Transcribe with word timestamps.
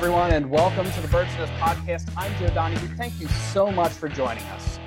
everyone, 0.00 0.32
and 0.32 0.50
welcome 0.50 0.90
to 0.90 1.00
the 1.02 1.08
Birds 1.08 1.28
Nest 1.36 1.52
podcast. 1.60 2.10
I'm 2.16 2.34
Joe 2.38 2.48
Donahue. 2.54 2.88
Thank 2.96 3.20
you 3.20 3.28
so 3.52 3.70
much 3.70 3.92
for 3.92 4.08
joining 4.08 4.42
us. 4.44 4.78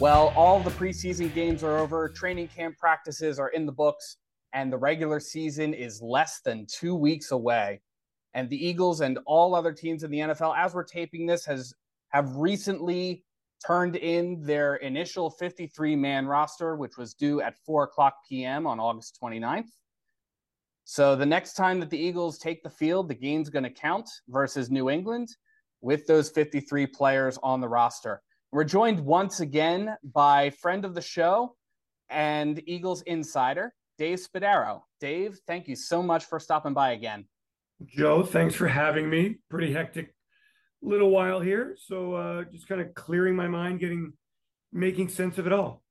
Well, 0.00 0.32
all 0.34 0.58
the 0.58 0.70
preseason 0.70 1.32
games 1.32 1.62
are 1.62 1.78
over, 1.78 2.08
training 2.08 2.48
camp 2.48 2.76
practices 2.76 3.38
are 3.38 3.50
in 3.50 3.64
the 3.64 3.70
books, 3.70 4.16
and 4.54 4.72
the 4.72 4.76
regular 4.76 5.20
season 5.20 5.72
is 5.72 6.02
less 6.02 6.40
than 6.44 6.66
two 6.68 6.96
weeks 6.96 7.30
away. 7.30 7.80
And 8.34 8.50
the 8.50 8.56
Eagles 8.56 9.02
and 9.02 9.20
all 9.24 9.54
other 9.54 9.70
teams 9.70 10.02
in 10.02 10.10
the 10.10 10.18
NFL, 10.18 10.58
as 10.58 10.74
we're 10.74 10.82
taping 10.82 11.26
this, 11.26 11.44
has 11.44 11.72
have 12.08 12.34
recently 12.34 13.24
turned 13.64 13.94
in 13.94 14.42
their 14.42 14.74
initial 14.76 15.30
53 15.30 15.94
man 15.94 16.26
roster, 16.26 16.74
which 16.74 16.96
was 16.96 17.14
due 17.14 17.40
at 17.40 17.56
4 17.64 17.84
o'clock 17.84 18.16
p.m. 18.28 18.66
on 18.66 18.80
August 18.80 19.16
29th. 19.22 19.68
So 20.88 21.16
the 21.16 21.26
next 21.26 21.54
time 21.54 21.80
that 21.80 21.90
the 21.90 21.98
Eagles 21.98 22.38
take 22.38 22.62
the 22.62 22.70
field, 22.70 23.08
the 23.08 23.14
game's 23.14 23.50
going 23.50 23.64
to 23.64 23.70
count 23.70 24.08
versus 24.28 24.70
New 24.70 24.88
England 24.88 25.28
with 25.80 26.06
those 26.06 26.30
53 26.30 26.86
players 26.86 27.40
on 27.42 27.60
the 27.60 27.68
roster. 27.68 28.22
We're 28.52 28.62
joined 28.62 29.00
once 29.00 29.40
again 29.40 29.96
by 30.04 30.50
friend 30.50 30.84
of 30.84 30.94
the 30.94 31.00
show 31.00 31.56
and 32.08 32.62
Eagles 32.66 33.02
insider, 33.02 33.74
Dave 33.98 34.20
Spadaro. 34.20 34.82
Dave, 35.00 35.40
thank 35.48 35.66
you 35.66 35.74
so 35.74 36.04
much 36.04 36.26
for 36.26 36.38
stopping 36.38 36.72
by 36.72 36.92
again. 36.92 37.26
Joe, 37.84 38.22
thanks 38.22 38.54
for 38.54 38.68
having 38.68 39.10
me. 39.10 39.38
Pretty 39.50 39.72
hectic 39.72 40.14
little 40.82 41.10
while 41.10 41.40
here. 41.40 41.76
So 41.84 42.14
uh, 42.14 42.44
just 42.44 42.68
kind 42.68 42.80
of 42.80 42.94
clearing 42.94 43.34
my 43.34 43.48
mind, 43.48 43.80
getting 43.80 44.12
making 44.72 45.08
sense 45.08 45.36
of 45.38 45.48
it 45.48 45.52
all. 45.52 45.82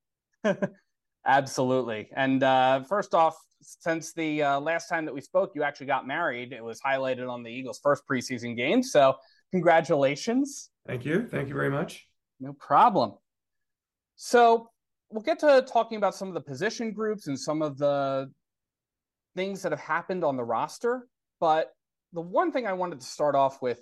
Absolutely. 1.26 2.08
And 2.16 2.42
uh, 2.42 2.84
first 2.84 3.14
off, 3.14 3.36
since 3.66 4.14
the 4.14 4.44
uh, 4.44 4.60
last 4.60 4.88
time 4.88 5.06
that 5.06 5.14
we 5.14 5.22
spoke, 5.22 5.52
you 5.56 5.64
actually 5.64 5.88
got 5.88 6.08
married. 6.08 6.54
It 6.54 6.64
was 6.64 6.80
highlighted 6.82 7.30
on 7.30 7.44
the 7.44 7.50
Eagles' 7.50 7.80
first 7.82 8.04
preseason 8.10 8.56
game. 8.56 8.84
So, 8.84 9.16
congratulations. 9.52 10.70
Thank 10.88 11.06
you. 11.06 11.28
Thank 11.28 11.50
you 11.50 11.56
very 11.56 11.72
much. 11.72 12.06
No 12.40 12.54
problem. 12.54 13.14
So, 14.16 14.70
we'll 15.10 15.24
get 15.24 15.40
to 15.40 15.66
talking 15.68 15.98
about 15.98 16.16
some 16.16 16.28
of 16.28 16.34
the 16.34 16.42
position 16.42 16.92
groups 16.92 17.28
and 17.28 17.40
some 17.40 17.62
of 17.62 17.78
the 17.78 18.32
things 19.36 19.62
that 19.64 19.72
have 19.72 19.82
happened 19.82 20.24
on 20.24 20.38
the 20.38 20.44
roster. 20.44 21.08
But 21.40 21.72
the 22.14 22.22
one 22.22 22.52
thing 22.52 22.68
I 22.68 22.74
wanted 22.74 23.02
to 23.02 23.06
start 23.06 23.36
off 23.36 23.62
with 23.62 23.80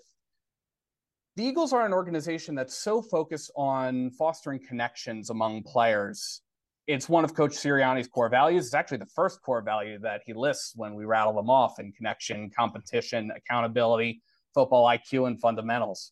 the 1.35 1.43
Eagles 1.43 1.73
are 1.73 1.85
an 1.85 1.93
organization 1.93 2.55
that's 2.55 2.77
so 2.77 3.01
focused 3.01 3.51
on 3.55 4.11
fostering 4.11 4.59
connections 4.65 5.29
among 5.29 5.63
players 5.63 6.41
it's 6.87 7.07
one 7.07 7.23
of 7.23 7.33
Coach 7.33 7.51
Sirianni's 7.51 8.07
core 8.07 8.29
values. 8.29 8.65
It's 8.65 8.73
actually 8.73 8.97
the 8.97 9.05
first 9.05 9.41
core 9.41 9.61
value 9.61 9.99
that 9.99 10.21
he 10.25 10.33
lists 10.33 10.73
when 10.75 10.95
we 10.95 11.05
rattle 11.05 11.33
them 11.33 11.49
off 11.49 11.79
in 11.79 11.91
connection, 11.93 12.49
competition, 12.49 13.31
accountability, 13.35 14.21
football 14.53 14.85
IQ, 14.85 15.27
and 15.27 15.39
fundamentals. 15.39 16.11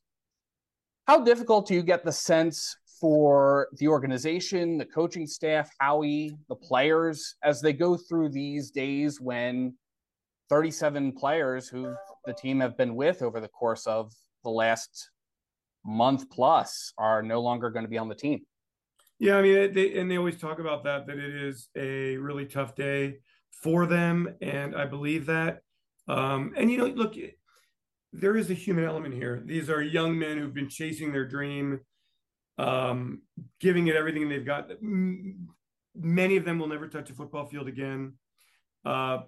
How 1.07 1.23
difficult 1.23 1.67
do 1.67 1.73
you 1.73 1.83
get 1.83 2.05
the 2.05 2.11
sense 2.11 2.75
for 2.99 3.67
the 3.77 3.87
organization, 3.87 4.77
the 4.77 4.85
coaching 4.85 5.27
staff, 5.27 5.69
Howie, 5.79 6.37
the 6.47 6.55
players, 6.55 7.35
as 7.43 7.59
they 7.59 7.73
go 7.73 7.97
through 7.97 8.29
these 8.29 8.71
days 8.71 9.19
when 9.19 9.73
37 10.49 11.13
players 11.13 11.67
who 11.67 11.93
the 12.25 12.33
team 12.33 12.59
have 12.59 12.77
been 12.77 12.95
with 12.95 13.23
over 13.23 13.41
the 13.41 13.47
course 13.47 13.87
of 13.87 14.13
the 14.43 14.49
last 14.49 15.09
month 15.83 16.29
plus 16.29 16.93
are 16.97 17.23
no 17.23 17.41
longer 17.41 17.71
going 17.71 17.83
to 17.83 17.89
be 17.89 17.97
on 17.97 18.07
the 18.07 18.15
team? 18.15 18.41
Yeah, 19.21 19.37
I 19.37 19.43
mean, 19.43 19.73
they, 19.73 19.99
and 19.99 20.09
they 20.09 20.17
always 20.17 20.39
talk 20.39 20.57
about 20.57 20.83
that 20.85 21.05
that 21.05 21.19
it 21.19 21.35
is 21.35 21.69
a 21.75 22.17
really 22.17 22.47
tough 22.47 22.73
day 22.73 23.19
for 23.51 23.85
them, 23.85 24.33
and 24.41 24.75
I 24.75 24.85
believe 24.85 25.27
that. 25.27 25.61
Um, 26.07 26.53
and 26.57 26.71
you 26.71 26.79
know, 26.79 26.87
look, 26.87 27.13
there 28.11 28.35
is 28.35 28.49
a 28.49 28.55
human 28.55 28.83
element 28.83 29.13
here. 29.13 29.39
These 29.45 29.69
are 29.69 29.79
young 29.79 30.17
men 30.17 30.39
who've 30.39 30.55
been 30.55 30.69
chasing 30.69 31.11
their 31.11 31.27
dream, 31.27 31.81
um, 32.57 33.21
giving 33.59 33.85
it 33.85 33.95
everything 33.95 34.27
they've 34.27 34.43
got. 34.43 34.71
Many 34.81 36.37
of 36.37 36.43
them 36.43 36.57
will 36.57 36.67
never 36.67 36.87
touch 36.87 37.11
a 37.11 37.13
football 37.13 37.45
field 37.45 37.67
again, 37.67 38.13
uh, 38.85 39.19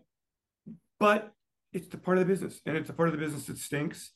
but 0.99 1.31
it's 1.71 1.89
the 1.89 1.97
part 1.99 2.17
of 2.17 2.27
the 2.27 2.33
business, 2.33 2.59
and 2.65 2.75
it's 2.75 2.89
a 2.89 2.93
part 2.93 3.09
of 3.09 3.13
the 3.13 3.23
business 3.23 3.45
that 3.45 3.59
stinks. 3.59 4.09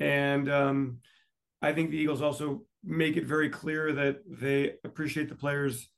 And 0.00 0.50
um, 0.50 0.98
I 1.62 1.72
think 1.72 1.90
the 1.90 1.98
Eagles 1.98 2.22
also 2.22 2.62
make 2.82 3.16
it 3.16 3.26
very 3.26 3.50
clear 3.50 3.92
that 3.92 4.20
they 4.26 4.74
appreciate 4.84 5.28
the 5.28 5.34
players' 5.34 5.90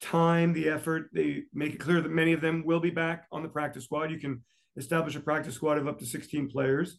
time, 0.00 0.52
the 0.52 0.68
effort. 0.68 1.10
They 1.12 1.44
make 1.52 1.74
it 1.74 1.80
clear 1.80 2.00
that 2.00 2.10
many 2.10 2.32
of 2.32 2.40
them 2.40 2.64
will 2.64 2.80
be 2.80 2.90
back 2.90 3.26
on 3.30 3.42
the 3.42 3.48
practice 3.48 3.84
squad. 3.84 4.10
You 4.10 4.18
can 4.18 4.42
establish 4.76 5.14
a 5.14 5.20
practice 5.20 5.54
squad 5.54 5.78
of 5.78 5.86
up 5.86 5.98
to 5.98 6.06
16 6.06 6.50
players. 6.50 6.98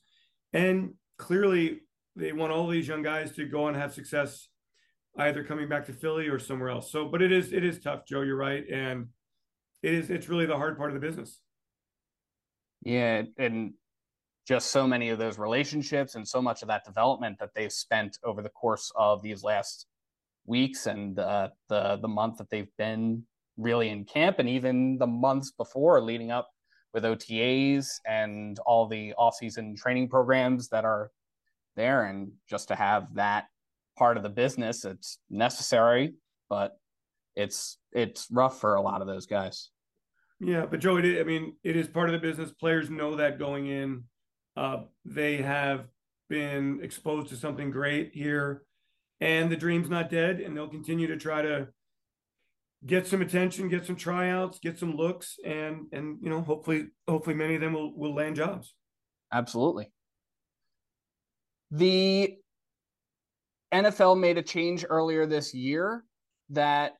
And 0.53 0.93
clearly, 1.17 1.81
they 2.15 2.31
want 2.31 2.53
all 2.53 2.67
these 2.67 2.87
young 2.87 3.01
guys 3.01 3.35
to 3.35 3.45
go 3.45 3.67
and 3.67 3.75
have 3.75 3.93
success 3.93 4.47
either 5.17 5.43
coming 5.43 5.67
back 5.67 5.85
to 5.85 5.93
Philly 5.93 6.27
or 6.27 6.39
somewhere 6.39 6.69
else. 6.69 6.91
So, 6.91 7.07
but 7.07 7.21
it 7.21 7.31
is 7.31 7.53
it 7.53 7.63
is 7.63 7.79
tough, 7.79 8.05
Joe. 8.07 8.21
You're 8.21 8.37
right, 8.37 8.63
and 8.69 9.07
it 9.81 9.93
is 9.93 10.09
it's 10.09 10.29
really 10.29 10.45
the 10.45 10.57
hard 10.57 10.77
part 10.77 10.91
of 10.91 10.93
the 10.93 11.05
business. 11.05 11.39
Yeah, 12.83 13.23
and 13.37 13.73
just 14.45 14.71
so 14.71 14.87
many 14.87 15.09
of 15.09 15.17
those 15.17 15.39
relationships 15.39 16.15
and 16.15 16.27
so 16.27 16.41
much 16.41 16.61
of 16.61 16.67
that 16.67 16.85
development 16.85 17.37
that 17.39 17.49
they've 17.55 17.71
spent 17.71 18.17
over 18.23 18.41
the 18.41 18.49
course 18.49 18.91
of 18.95 19.21
these 19.21 19.43
last 19.43 19.87
weeks 20.45 20.85
and 20.85 21.17
uh, 21.17 21.49
the 21.69 21.97
the 22.01 22.07
month 22.07 22.37
that 22.37 22.49
they've 22.49 22.75
been 22.77 23.23
really 23.57 23.89
in 23.89 24.05
camp 24.05 24.37
and 24.39 24.47
even 24.47 24.97
the 24.97 25.07
months 25.07 25.51
before 25.51 26.01
leading 26.01 26.29
up 26.29 26.49
with 26.93 27.03
OTAs 27.03 27.87
and 28.05 28.59
all 28.59 28.87
the 28.87 29.13
off-season 29.13 29.75
training 29.75 30.07
programs 30.07 30.69
that 30.69 30.85
are 30.85 31.11
there 31.75 32.05
and 32.05 32.31
just 32.49 32.67
to 32.67 32.75
have 32.75 33.07
that 33.15 33.45
part 33.97 34.17
of 34.17 34.23
the 34.23 34.29
business 34.29 34.85
it's 34.85 35.19
necessary 35.29 36.13
but 36.49 36.77
it's 37.35 37.77
it's 37.91 38.27
rough 38.29 38.59
for 38.59 38.75
a 38.75 38.81
lot 38.81 39.01
of 39.01 39.07
those 39.07 39.25
guys. 39.25 39.71
Yeah 40.39 40.65
but 40.65 40.79
joe 40.79 40.97
it, 40.97 41.19
i 41.19 41.23
mean 41.23 41.55
it 41.63 41.75
is 41.75 41.87
part 41.87 42.09
of 42.09 42.13
the 42.13 42.19
business. 42.19 42.51
Players 42.51 42.89
know 42.89 43.15
that 43.15 43.39
going 43.39 43.67
in 43.67 44.03
uh, 44.55 44.83
they 45.03 45.37
have 45.37 45.85
been 46.29 46.79
exposed 46.81 47.29
to 47.29 47.35
something 47.35 47.71
great 47.71 48.11
here, 48.13 48.63
and 49.19 49.51
the 49.51 49.57
dream's 49.57 49.89
not 49.89 50.09
dead, 50.09 50.39
and 50.39 50.55
they'll 50.55 50.67
continue 50.67 51.07
to 51.07 51.17
try 51.17 51.41
to 51.41 51.67
get 52.85 53.07
some 53.07 53.21
attention, 53.21 53.69
get 53.69 53.85
some 53.85 53.95
tryouts, 53.95 54.59
get 54.59 54.77
some 54.77 54.95
looks, 54.95 55.37
and 55.45 55.87
and 55.91 56.17
you 56.21 56.29
know 56.29 56.41
hopefully 56.41 56.87
hopefully 57.07 57.35
many 57.35 57.55
of 57.55 57.61
them 57.61 57.73
will 57.73 57.97
will 57.97 58.15
land 58.15 58.35
jobs. 58.35 58.73
Absolutely. 59.31 59.91
The 61.71 62.35
NFL 63.73 64.19
made 64.19 64.37
a 64.37 64.43
change 64.43 64.85
earlier 64.87 65.25
this 65.25 65.53
year 65.53 66.05
that 66.49 66.93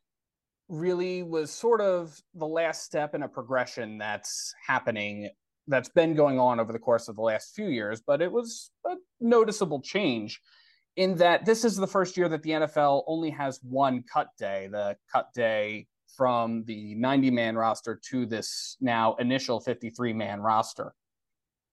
really 0.68 1.24
was 1.24 1.52
sort 1.52 1.80
of 1.80 2.20
the 2.34 2.48
last 2.48 2.84
step 2.84 3.14
in 3.14 3.24
a 3.24 3.28
progression 3.28 3.98
that's 4.00 4.54
happening 4.68 5.30
that's 5.68 5.90
been 5.90 6.16
going 6.16 6.40
on 6.40 6.60
over 6.60 6.72
the 6.72 6.80
course 6.80 7.08
of 7.08 7.16
the 7.16 7.22
last 7.22 7.56
few 7.56 7.68
years, 7.68 8.02
but 8.06 8.22
it 8.22 8.32
was 8.32 8.72
a 8.86 8.96
noticeable 9.20 9.82
change 9.82 10.42
in 10.96 11.16
that 11.18 11.46
this 11.46 11.66
is 11.66 11.76
the 11.76 11.88
first 11.88 12.16
year 12.18 12.30
that 12.30 12.44
the 12.44 12.52
NFL 12.52 13.04
only 13.08 13.30
has 13.32 13.60
one 13.64 14.04
cut 14.12 14.28
day, 14.38 14.70
the 14.72 14.96
cut 15.12 15.34
day 15.34 15.88
from 16.16 16.64
the 16.66 16.96
90 16.96 17.32
man 17.32 17.56
roster 17.56 18.00
to 18.10 18.26
this 18.26 18.78
now 18.80 19.16
initial 19.16 19.60
53 19.60 20.14
man 20.14 20.40
roster. 20.42 20.94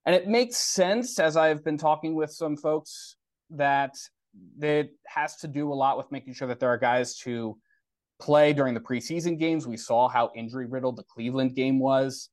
And 0.04 0.16
it 0.16 0.26
makes 0.26 0.56
sense 0.56 1.18
as 1.18 1.36
I've 1.36 1.64
been 1.64 1.78
talking 1.78 2.14
with 2.14 2.32
some 2.32 2.56
folks 2.56 3.16
that 3.50 3.94
it 4.60 4.90
has 5.06 5.36
to 5.36 5.48
do 5.48 5.72
a 5.72 5.74
lot 5.74 5.96
with 5.96 6.10
making 6.10 6.34
sure 6.34 6.48
that 6.48 6.58
there 6.58 6.70
are 6.70 6.78
guys 6.78 7.16
to 7.18 7.56
play 8.20 8.52
during 8.52 8.74
the 8.74 8.80
preseason 8.80 9.38
games. 9.38 9.66
We 9.66 9.76
saw 9.76 10.08
how 10.08 10.32
injury 10.34 10.66
riddled 10.66 10.96
the 10.96 11.04
Cleveland 11.04 11.54
game 11.54 11.78
was. 11.78 12.30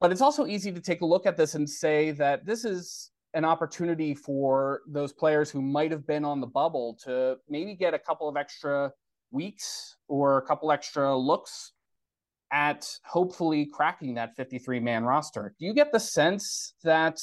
But 0.00 0.12
it's 0.12 0.20
also 0.20 0.46
easy 0.46 0.72
to 0.72 0.80
take 0.80 1.00
a 1.00 1.06
look 1.06 1.26
at 1.26 1.36
this 1.36 1.54
and 1.54 1.68
say 1.68 2.12
that 2.12 2.46
this 2.46 2.64
is 2.64 3.10
an 3.34 3.44
opportunity 3.44 4.14
for 4.14 4.82
those 4.86 5.12
players 5.12 5.50
who 5.50 5.60
might 5.60 5.90
have 5.90 6.06
been 6.06 6.24
on 6.24 6.40
the 6.40 6.46
bubble 6.46 6.98
to 7.04 7.36
maybe 7.48 7.74
get 7.74 7.94
a 7.94 7.98
couple 7.98 8.28
of 8.28 8.36
extra 8.36 8.92
weeks 9.30 9.96
or 10.06 10.38
a 10.38 10.42
couple 10.42 10.72
extra 10.72 11.16
looks 11.16 11.72
at 12.52 12.88
hopefully 13.04 13.66
cracking 13.66 14.14
that 14.14 14.34
53 14.36 14.80
man 14.80 15.04
roster. 15.04 15.54
Do 15.58 15.66
you 15.66 15.74
get 15.74 15.92
the 15.92 16.00
sense 16.00 16.74
that 16.82 17.20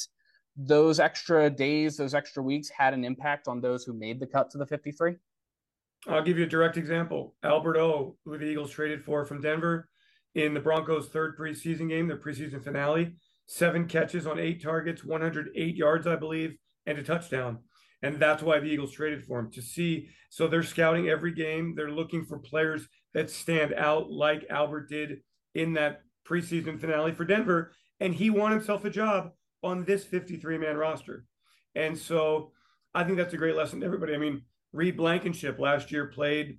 those 0.56 1.00
extra 1.00 1.50
days, 1.50 1.96
those 1.96 2.14
extra 2.14 2.42
weeks 2.42 2.68
had 2.68 2.94
an 2.94 3.04
impact 3.04 3.48
on 3.48 3.60
those 3.60 3.84
who 3.84 3.92
made 3.92 4.20
the 4.20 4.26
cut 4.26 4.50
to 4.50 4.58
the 4.58 4.66
53? 4.66 5.16
I'll 6.08 6.22
give 6.22 6.38
you 6.38 6.44
a 6.44 6.48
direct 6.48 6.76
example. 6.76 7.34
Albert 7.42 7.78
O, 7.78 8.16
who 8.24 8.38
the 8.38 8.44
Eagles 8.44 8.70
traded 8.70 9.02
for 9.02 9.24
from 9.24 9.40
Denver, 9.40 9.88
in 10.36 10.52
the 10.52 10.60
Broncos' 10.60 11.08
third 11.08 11.36
preseason 11.36 11.88
game, 11.88 12.08
their 12.08 12.18
preseason 12.18 12.62
finale. 12.62 13.14
Seven 13.46 13.88
catches 13.88 14.26
on 14.26 14.38
eight 14.38 14.62
targets, 14.62 15.02
108 15.02 15.74
yards, 15.74 16.06
I 16.06 16.16
believe, 16.16 16.56
and 16.84 16.98
a 16.98 17.02
touchdown. 17.02 17.60
And 18.02 18.20
that's 18.20 18.42
why 18.42 18.60
the 18.60 18.66
Eagles 18.66 18.92
traded 18.92 19.24
for 19.24 19.38
him 19.40 19.50
to 19.52 19.62
see. 19.62 20.10
So 20.28 20.46
they're 20.46 20.62
scouting 20.62 21.08
every 21.08 21.32
game. 21.32 21.74
They're 21.74 21.90
looking 21.90 22.26
for 22.26 22.38
players 22.38 22.86
that 23.14 23.30
stand 23.30 23.72
out, 23.72 24.10
like 24.10 24.44
Albert 24.50 24.90
did 24.90 25.20
in 25.54 25.72
that 25.72 26.02
preseason 26.28 26.78
finale 26.78 27.12
for 27.12 27.24
Denver. 27.24 27.72
And 27.98 28.14
he 28.14 28.28
won 28.28 28.52
himself 28.52 28.84
a 28.84 28.90
job 28.90 29.30
on 29.62 29.86
this 29.86 30.04
53 30.04 30.58
man 30.58 30.76
roster. 30.76 31.24
And 31.74 31.96
so 31.96 32.52
I 32.94 33.04
think 33.04 33.16
that's 33.16 33.32
a 33.32 33.38
great 33.38 33.56
lesson 33.56 33.80
to 33.80 33.86
everybody. 33.86 34.14
I 34.14 34.18
mean, 34.18 34.42
Reed 34.74 34.98
Blankenship 34.98 35.58
last 35.58 35.90
year 35.90 36.08
played 36.08 36.58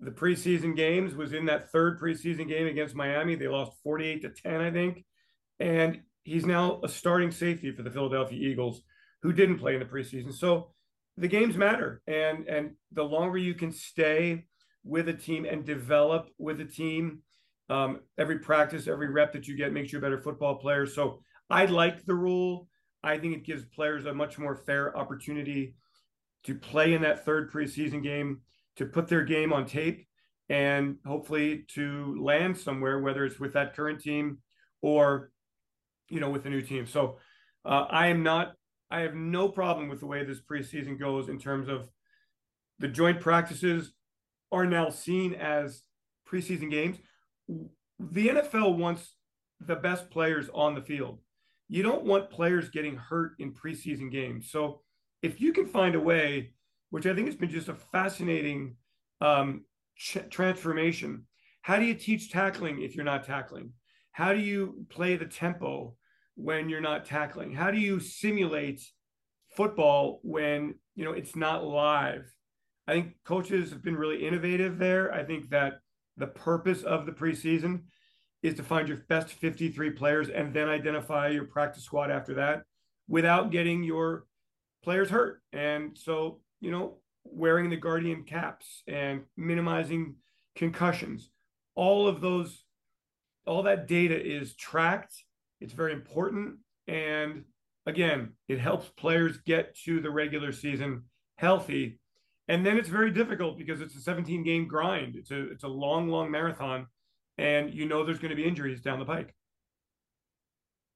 the 0.00 0.10
preseason 0.10 0.76
games, 0.76 1.14
was 1.14 1.32
in 1.32 1.46
that 1.46 1.70
third 1.70 2.00
preseason 2.00 2.48
game 2.48 2.66
against 2.66 2.94
Miami. 2.94 3.34
They 3.34 3.48
lost 3.48 3.72
48 3.82 4.22
to 4.22 4.28
10, 4.30 4.60
I 4.60 4.70
think. 4.70 5.04
And 5.60 6.00
he's 6.24 6.46
now 6.46 6.80
a 6.82 6.88
starting 6.88 7.30
safety 7.30 7.72
for 7.72 7.82
the 7.82 7.90
Philadelphia 7.90 8.38
Eagles, 8.38 8.82
who 9.22 9.32
didn't 9.32 9.58
play 9.58 9.74
in 9.74 9.80
the 9.80 9.86
preseason. 9.86 10.34
So 10.34 10.72
the 11.16 11.28
games 11.28 11.56
matter. 11.56 12.02
And 12.06 12.46
and 12.48 12.72
the 12.92 13.04
longer 13.04 13.38
you 13.38 13.54
can 13.54 13.72
stay 13.72 14.46
with 14.84 15.08
a 15.08 15.14
team 15.14 15.44
and 15.44 15.64
develop 15.64 16.28
with 16.38 16.60
a 16.60 16.64
team, 16.64 17.22
um, 17.70 18.00
every 18.18 18.38
practice, 18.38 18.86
every 18.86 19.08
rep 19.08 19.32
that 19.32 19.48
you 19.48 19.56
get 19.56 19.72
makes 19.72 19.92
you 19.92 19.98
a 19.98 20.02
better 20.02 20.20
football 20.20 20.56
player. 20.56 20.86
So 20.86 21.22
I 21.48 21.66
like 21.66 22.04
the 22.04 22.14
rule. 22.14 22.68
I 23.02 23.18
think 23.18 23.36
it 23.36 23.44
gives 23.44 23.64
players 23.66 24.06
a 24.06 24.14
much 24.14 24.38
more 24.38 24.56
fair 24.56 24.96
opportunity 24.96 25.74
to 26.44 26.54
play 26.54 26.94
in 26.94 27.02
that 27.02 27.24
third 27.24 27.50
preseason 27.50 28.02
game, 28.02 28.40
to 28.76 28.86
put 28.86 29.08
their 29.08 29.22
game 29.22 29.52
on 29.52 29.66
tape, 29.66 30.06
and 30.48 30.96
hopefully 31.06 31.64
to 31.74 32.20
land 32.22 32.56
somewhere, 32.56 33.00
whether 33.00 33.24
it's 33.24 33.40
with 33.40 33.54
that 33.54 33.74
current 33.74 34.00
team 34.00 34.38
or, 34.82 35.30
you 36.08 36.20
know, 36.20 36.30
with 36.30 36.44
a 36.46 36.50
new 36.50 36.60
team. 36.60 36.86
So 36.86 37.18
uh, 37.64 37.86
I 37.88 38.08
am 38.08 38.22
not, 38.22 38.52
I 38.90 39.00
have 39.00 39.14
no 39.14 39.48
problem 39.48 39.88
with 39.88 40.00
the 40.00 40.06
way 40.06 40.24
this 40.24 40.40
preseason 40.42 40.98
goes 40.98 41.28
in 41.28 41.38
terms 41.38 41.68
of 41.68 41.88
the 42.78 42.88
joint 42.88 43.20
practices 43.20 43.92
are 44.52 44.66
now 44.66 44.90
seen 44.90 45.34
as 45.34 45.82
preseason 46.30 46.70
games. 46.70 46.98
The 47.98 48.28
NFL 48.28 48.76
wants 48.76 49.14
the 49.60 49.76
best 49.76 50.10
players 50.10 50.50
on 50.52 50.74
the 50.74 50.82
field 50.82 51.20
you 51.68 51.82
don't 51.82 52.04
want 52.04 52.30
players 52.30 52.68
getting 52.68 52.96
hurt 52.96 53.32
in 53.38 53.52
preseason 53.52 54.10
games. 54.10 54.50
So 54.50 54.82
if 55.22 55.40
you 55.40 55.52
can 55.52 55.66
find 55.66 55.94
a 55.94 56.00
way, 56.00 56.52
which 56.94 57.06
I 57.06 57.14
think 57.16 57.26
has 57.26 57.34
been 57.34 57.50
just 57.50 57.68
a 57.68 57.74
fascinating 57.74 58.76
um, 59.20 59.64
ch- 59.96 60.30
transformation, 60.30 61.24
how 61.62 61.76
do 61.76 61.86
you 61.86 61.94
teach 61.94 62.30
tackling 62.30 62.82
if 62.82 62.94
you're 62.94 63.04
not 63.04 63.24
tackling? 63.24 63.72
How 64.12 64.32
do 64.32 64.38
you 64.38 64.86
play 64.90 65.16
the 65.16 65.24
tempo 65.24 65.96
when 66.36 66.68
you're 66.68 66.80
not 66.80 67.04
tackling? 67.04 67.52
How 67.52 67.72
do 67.72 67.80
you 67.80 67.98
simulate 67.98 68.80
football 69.56 70.20
when 70.22 70.76
you 70.94 71.04
know 71.04 71.10
it's 71.10 71.34
not 71.34 71.64
live? 71.64 72.32
I 72.86 72.92
think 72.92 73.14
coaches 73.24 73.70
have 73.70 73.82
been 73.82 73.96
really 73.96 74.24
innovative 74.24 74.78
there. 74.78 75.12
I 75.12 75.24
think 75.24 75.50
that 75.50 75.80
the 76.16 76.28
purpose 76.28 76.84
of 76.84 77.06
the 77.06 77.12
preseason 77.12 77.86
is 78.44 78.54
to 78.54 78.62
find 78.62 78.86
your 78.86 78.98
best 79.08 79.30
53 79.30 79.90
players 79.90 80.28
and 80.28 80.54
then 80.54 80.68
identify 80.68 81.26
your 81.26 81.46
practice 81.46 81.82
squad 81.82 82.12
after 82.12 82.34
that 82.34 82.62
without 83.08 83.50
getting 83.50 83.82
your 83.82 84.26
players 84.84 85.10
hurt. 85.10 85.42
And 85.52 85.98
so, 85.98 86.38
you 86.64 86.70
know, 86.70 86.98
wearing 87.24 87.70
the 87.70 87.76
guardian 87.76 88.24
caps 88.24 88.82
and 88.86 89.22
minimizing 89.36 90.16
concussions, 90.56 91.30
all 91.74 92.08
of 92.08 92.20
those, 92.20 92.64
all 93.46 93.62
that 93.64 93.86
data 93.86 94.20
is 94.20 94.54
tracked. 94.54 95.14
It's 95.60 95.72
very 95.72 95.92
important. 95.92 96.56
And 96.86 97.44
again, 97.86 98.32
it 98.48 98.58
helps 98.58 98.88
players 98.96 99.38
get 99.46 99.76
to 99.84 100.00
the 100.00 100.10
regular 100.10 100.52
season 100.52 101.04
healthy. 101.36 101.98
And 102.48 102.64
then 102.64 102.76
it's 102.76 102.88
very 102.88 103.10
difficult 103.10 103.58
because 103.58 103.80
it's 103.80 103.96
a 103.96 104.00
17 104.00 104.44
game 104.44 104.68
grind. 104.68 105.16
It's 105.16 105.30
a 105.30 105.50
it's 105.50 105.64
a 105.64 105.68
long, 105.68 106.08
long 106.08 106.30
marathon 106.30 106.86
and 107.38 107.74
you 107.74 107.86
know 107.86 108.04
there's 108.04 108.18
going 108.18 108.30
to 108.30 108.36
be 108.36 108.44
injuries 108.44 108.80
down 108.80 108.98
the 108.98 109.04
pike. 109.04 109.34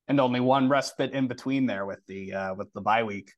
And 0.06 0.20
only 0.20 0.40
one 0.40 0.68
respite 0.68 1.12
in 1.12 1.28
between 1.28 1.66
there 1.66 1.84
with 1.84 2.00
the 2.06 2.32
uh, 2.32 2.54
with 2.54 2.72
the 2.72 2.80
bye 2.80 3.02
week, 3.02 3.32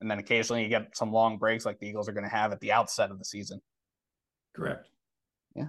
and 0.00 0.10
then 0.10 0.18
occasionally 0.18 0.62
you 0.62 0.68
get 0.68 0.96
some 0.96 1.12
long 1.12 1.38
breaks 1.38 1.64
like 1.64 1.78
the 1.78 1.86
Eagles 1.86 2.08
are 2.08 2.12
going 2.12 2.24
to 2.24 2.30
have 2.30 2.52
at 2.52 2.60
the 2.60 2.72
outset 2.72 3.10
of 3.10 3.18
the 3.18 3.24
season. 3.24 3.60
Correct. 4.54 4.88
Yeah. 5.54 5.66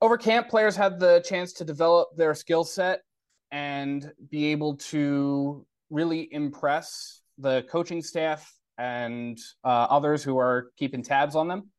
Over 0.00 0.16
camp, 0.18 0.48
players 0.48 0.76
had 0.76 1.00
the 1.00 1.22
chance 1.26 1.52
to 1.54 1.64
develop 1.64 2.08
their 2.16 2.34
skill 2.34 2.64
set 2.64 3.00
and 3.50 4.12
be 4.30 4.46
able 4.46 4.76
to 4.76 5.64
really 5.90 6.28
impress 6.32 7.22
the 7.38 7.64
coaching 7.70 8.02
staff 8.02 8.52
and 8.78 9.38
uh, 9.64 9.86
others 9.88 10.22
who 10.22 10.38
are 10.38 10.70
keeping 10.76 11.02
tabs 11.02 11.34
on 11.34 11.48
them 11.48 11.70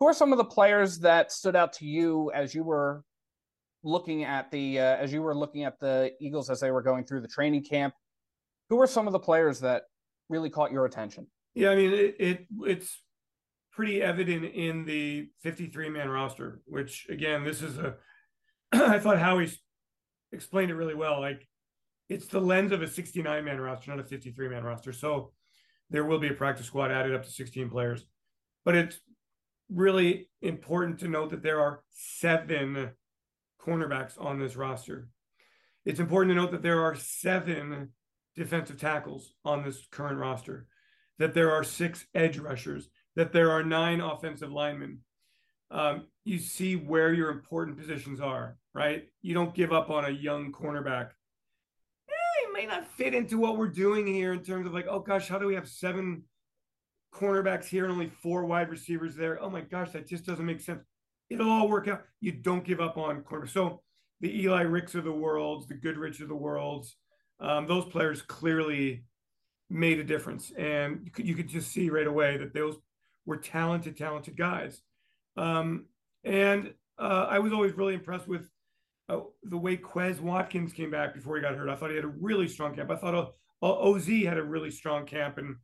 who 0.00 0.06
are 0.06 0.14
some 0.14 0.32
of 0.32 0.38
the 0.38 0.44
players 0.44 0.98
that 1.00 1.30
stood 1.30 1.54
out 1.54 1.74
to 1.74 1.84
you 1.84 2.32
as 2.34 2.54
you 2.54 2.64
were 2.64 3.04
looking 3.82 4.24
at 4.24 4.50
the 4.50 4.80
uh, 4.80 4.96
as 4.96 5.12
you 5.12 5.22
were 5.22 5.36
looking 5.36 5.64
at 5.64 5.78
the 5.78 6.12
Eagles 6.20 6.50
as 6.50 6.58
they 6.58 6.70
were 6.70 6.82
going 6.82 7.04
through 7.04 7.20
the 7.20 7.28
training 7.28 7.62
camp? 7.62 7.94
Who 8.70 8.76
were 8.76 8.86
some 8.86 9.06
of 9.06 9.12
the 9.12 9.18
players 9.18 9.60
that 9.60 9.82
really 10.28 10.48
caught 10.48 10.72
your 10.72 10.86
attention? 10.86 11.26
Yeah, 11.54 11.70
I 11.70 11.76
mean 11.76 11.92
it, 11.92 12.16
it 12.18 12.46
it's 12.62 13.02
pretty 13.72 14.00
evident 14.00 14.44
in 14.44 14.84
the 14.84 15.28
53 15.42 15.88
man 15.90 16.08
roster, 16.08 16.62
which 16.66 17.06
again, 17.10 17.44
this 17.44 17.62
is 17.62 17.78
a 17.78 17.96
I 18.72 19.00
thought 19.00 19.18
Howie 19.18 19.50
explained 20.32 20.70
it 20.70 20.76
really 20.76 20.94
well. 20.94 21.20
Like 21.20 21.46
it's 22.08 22.26
the 22.26 22.40
lens 22.40 22.72
of 22.72 22.82
a 22.82 22.88
69 22.88 23.44
man 23.44 23.60
roster, 23.60 23.90
not 23.90 24.04
a 24.04 24.08
53 24.08 24.48
man 24.48 24.62
roster. 24.62 24.92
So 24.92 25.32
there 25.90 26.04
will 26.04 26.20
be 26.20 26.28
a 26.28 26.34
practice 26.34 26.66
squad 26.66 26.92
added 26.92 27.14
up 27.14 27.24
to 27.24 27.30
16 27.30 27.70
players. 27.70 28.06
But 28.64 28.76
it's 28.76 29.00
really 29.72 30.28
important 30.42 31.00
to 31.00 31.08
note 31.08 31.30
that 31.30 31.42
there 31.42 31.60
are 31.60 31.82
seven 31.90 32.90
cornerbacks 33.60 34.12
on 34.20 34.38
this 34.38 34.54
roster. 34.54 35.08
It's 35.84 36.00
important 36.00 36.30
to 36.30 36.40
note 36.40 36.52
that 36.52 36.62
there 36.62 36.82
are 36.82 36.94
seven 36.94 37.90
defensive 38.40 38.80
tackles 38.80 39.34
on 39.44 39.62
this 39.62 39.86
current 39.90 40.18
roster, 40.18 40.66
that 41.18 41.34
there 41.34 41.52
are 41.52 41.62
six 41.62 42.06
edge 42.14 42.38
rushers, 42.38 42.88
that 43.14 43.32
there 43.32 43.50
are 43.50 43.62
nine 43.62 44.00
offensive 44.00 44.50
linemen. 44.50 45.00
Um, 45.70 46.06
you 46.24 46.38
see 46.38 46.74
where 46.74 47.12
your 47.12 47.30
important 47.30 47.78
positions 47.78 48.18
are, 48.18 48.56
right? 48.74 49.04
You 49.20 49.34
don't 49.34 49.54
give 49.54 49.74
up 49.74 49.90
on 49.90 50.06
a 50.06 50.10
young 50.10 50.52
cornerback. 50.52 51.10
Eh, 52.08 52.44
it 52.44 52.52
may 52.54 52.64
not 52.64 52.86
fit 52.86 53.14
into 53.14 53.36
what 53.36 53.58
we're 53.58 53.68
doing 53.68 54.06
here 54.06 54.32
in 54.32 54.42
terms 54.42 54.66
of 54.66 54.72
like, 54.72 54.86
oh 54.88 55.00
gosh, 55.00 55.28
how 55.28 55.38
do 55.38 55.46
we 55.46 55.54
have 55.54 55.68
seven 55.68 56.24
cornerbacks 57.12 57.66
here 57.66 57.84
and 57.84 57.92
only 57.92 58.10
four 58.22 58.46
wide 58.46 58.70
receivers 58.70 59.14
there. 59.14 59.42
Oh 59.42 59.50
my 59.50 59.60
gosh, 59.60 59.90
that 59.90 60.08
just 60.08 60.24
doesn't 60.24 60.46
make 60.46 60.60
sense. 60.60 60.80
It'll 61.28 61.50
all 61.50 61.68
work 61.68 61.88
out. 61.88 62.04
You 62.20 62.32
don't 62.32 62.64
give 62.64 62.80
up 62.80 62.96
on 62.96 63.20
corner. 63.22 63.46
So 63.46 63.82
the 64.20 64.34
Eli 64.40 64.62
Ricks 64.62 64.94
of 64.94 65.04
the 65.04 65.12
worlds, 65.12 65.66
the 65.66 65.74
Goodrich 65.74 66.20
of 66.20 66.28
the 66.28 66.34
worlds, 66.34 66.96
um, 67.40 67.66
those 67.66 67.86
players 67.86 68.22
clearly 68.22 69.04
made 69.68 69.98
a 69.98 70.04
difference, 70.04 70.52
and 70.58 71.00
you 71.04 71.10
could, 71.10 71.28
you 71.28 71.34
could 71.34 71.48
just 71.48 71.70
see 71.70 71.90
right 71.90 72.06
away 72.06 72.36
that 72.36 72.52
those 72.52 72.76
were 73.24 73.36
talented, 73.36 73.96
talented 73.96 74.36
guys. 74.36 74.82
Um, 75.36 75.86
and 76.24 76.74
uh, 76.98 77.26
I 77.30 77.38
was 77.38 77.52
always 77.52 77.72
really 77.72 77.94
impressed 77.94 78.28
with 78.28 78.48
uh, 79.08 79.20
the 79.42 79.56
way 79.56 79.76
Quez 79.76 80.20
Watkins 80.20 80.72
came 80.72 80.90
back 80.90 81.14
before 81.14 81.36
he 81.36 81.42
got 81.42 81.54
hurt. 81.54 81.68
I 81.68 81.76
thought 81.76 81.90
he 81.90 81.96
had 81.96 82.04
a 82.04 82.08
really 82.08 82.48
strong 82.48 82.74
camp. 82.74 82.90
I 82.90 82.96
thought 82.96 83.14
uh, 83.14 83.26
Oz 83.62 84.06
had 84.06 84.38
a 84.38 84.42
really 84.42 84.70
strong 84.70 85.06
camp, 85.06 85.38
and 85.38 85.56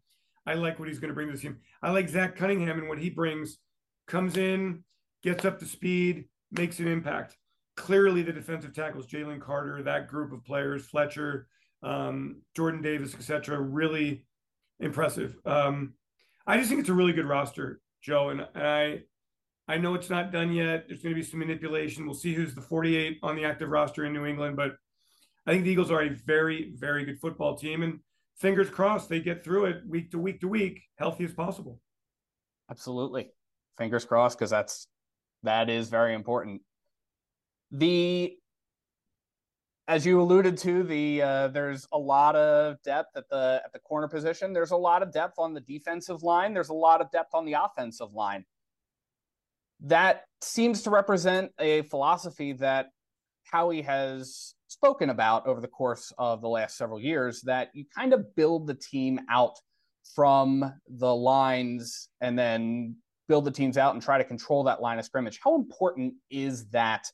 I 0.46 0.54
like 0.54 0.78
what 0.78 0.88
he's 0.88 0.98
going 0.98 1.08
to 1.08 1.14
bring 1.14 1.28
to 1.28 1.34
the 1.34 1.38
team. 1.38 1.58
I 1.82 1.90
like 1.90 2.08
Zach 2.08 2.36
Cunningham 2.36 2.78
and 2.78 2.88
what 2.88 2.98
he 2.98 3.10
brings. 3.10 3.58
Comes 4.06 4.36
in, 4.36 4.84
gets 5.22 5.44
up 5.44 5.58
to 5.58 5.66
speed, 5.66 6.26
makes 6.52 6.78
an 6.78 6.88
impact. 6.88 7.36
Clearly, 7.76 8.22
the 8.22 8.32
defensive 8.32 8.72
tackles, 8.72 9.06
Jalen 9.06 9.40
Carter, 9.40 9.82
that 9.82 10.08
group 10.08 10.32
of 10.32 10.44
players, 10.44 10.86
Fletcher, 10.86 11.48
um, 11.86 12.42
Jordan 12.56 12.82
Davis, 12.82 13.14
etc., 13.14 13.60
really 13.60 14.24
impressive. 14.80 15.36
Um, 15.44 15.94
I 16.46 16.58
just 16.58 16.68
think 16.68 16.80
it's 16.80 16.88
a 16.88 16.94
really 16.94 17.12
good 17.12 17.26
roster, 17.26 17.80
Joe, 18.02 18.30
and, 18.30 18.46
and 18.54 18.66
I 18.66 19.02
I 19.68 19.78
know 19.78 19.94
it's 19.94 20.10
not 20.10 20.30
done 20.30 20.52
yet. 20.52 20.84
There's 20.86 21.02
going 21.02 21.14
to 21.14 21.20
be 21.20 21.26
some 21.26 21.40
manipulation. 21.40 22.06
We'll 22.06 22.14
see 22.14 22.34
who's 22.34 22.54
the 22.54 22.60
48 22.60 23.18
on 23.22 23.34
the 23.34 23.44
active 23.44 23.68
roster 23.68 24.04
in 24.04 24.12
New 24.12 24.24
England, 24.24 24.56
but 24.56 24.76
I 25.46 25.50
think 25.50 25.64
the 25.64 25.70
Eagles 25.70 25.90
are 25.90 26.02
a 26.02 26.10
very, 26.10 26.72
very 26.76 27.04
good 27.04 27.18
football 27.18 27.56
team. 27.56 27.82
And 27.82 28.00
fingers 28.36 28.70
crossed 28.70 29.08
they 29.08 29.20
get 29.20 29.42
through 29.42 29.66
it 29.66 29.82
week 29.86 30.12
to 30.12 30.18
week 30.18 30.40
to 30.40 30.48
week, 30.48 30.82
healthy 30.98 31.24
as 31.24 31.32
possible. 31.32 31.80
Absolutely. 32.70 33.30
Fingers 33.76 34.04
crossed, 34.04 34.38
because 34.38 34.50
that's 34.50 34.86
that 35.42 35.68
is 35.68 35.88
very 35.88 36.14
important. 36.14 36.62
The 37.72 38.36
as 39.88 40.04
you 40.04 40.20
alluded 40.20 40.58
to, 40.58 40.82
the 40.82 41.22
uh, 41.22 41.48
there's 41.48 41.86
a 41.92 41.98
lot 41.98 42.34
of 42.34 42.82
depth 42.82 43.16
at 43.16 43.28
the 43.28 43.62
at 43.64 43.72
the 43.72 43.78
corner 43.78 44.08
position. 44.08 44.52
There's 44.52 44.72
a 44.72 44.76
lot 44.76 45.02
of 45.02 45.12
depth 45.12 45.38
on 45.38 45.54
the 45.54 45.60
defensive 45.60 46.22
line. 46.22 46.54
There's 46.54 46.70
a 46.70 46.74
lot 46.74 47.00
of 47.00 47.10
depth 47.12 47.34
on 47.34 47.44
the 47.44 47.54
offensive 47.54 48.12
line. 48.12 48.44
That 49.80 50.24
seems 50.40 50.82
to 50.82 50.90
represent 50.90 51.52
a 51.60 51.82
philosophy 51.82 52.52
that 52.54 52.90
Howie 53.44 53.82
has 53.82 54.54
spoken 54.66 55.10
about 55.10 55.46
over 55.46 55.60
the 55.60 55.68
course 55.68 56.12
of 56.18 56.40
the 56.40 56.48
last 56.48 56.76
several 56.76 57.00
years 57.00 57.42
that 57.42 57.70
you 57.72 57.84
kind 57.94 58.12
of 58.12 58.34
build 58.34 58.66
the 58.66 58.74
team 58.74 59.20
out 59.30 59.58
from 60.14 60.72
the 60.88 61.14
lines 61.14 62.08
and 62.20 62.36
then 62.38 62.96
build 63.28 63.44
the 63.44 63.50
teams 63.50 63.76
out 63.76 63.94
and 63.94 64.02
try 64.02 64.18
to 64.18 64.24
control 64.24 64.64
that 64.64 64.80
line 64.80 64.98
of 64.98 65.04
scrimmage. 65.04 65.38
How 65.42 65.54
important 65.54 66.14
is 66.30 66.66
that, 66.68 67.10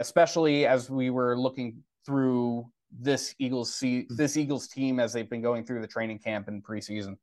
especially 0.00 0.66
as 0.66 0.90
we 0.90 1.10
were 1.10 1.38
looking 1.38 1.82
through 2.06 2.66
this 2.96 3.34
Eagles 3.38 3.74
see 3.74 4.02
mm-hmm. 4.02 4.16
this 4.16 4.36
Eagles 4.36 4.68
team 4.68 5.00
as 5.00 5.12
they've 5.12 5.28
been 5.28 5.42
going 5.42 5.64
through 5.64 5.80
the 5.80 5.86
training 5.86 6.18
camp 6.18 6.48
and 6.48 6.64
preseason? 6.64 7.16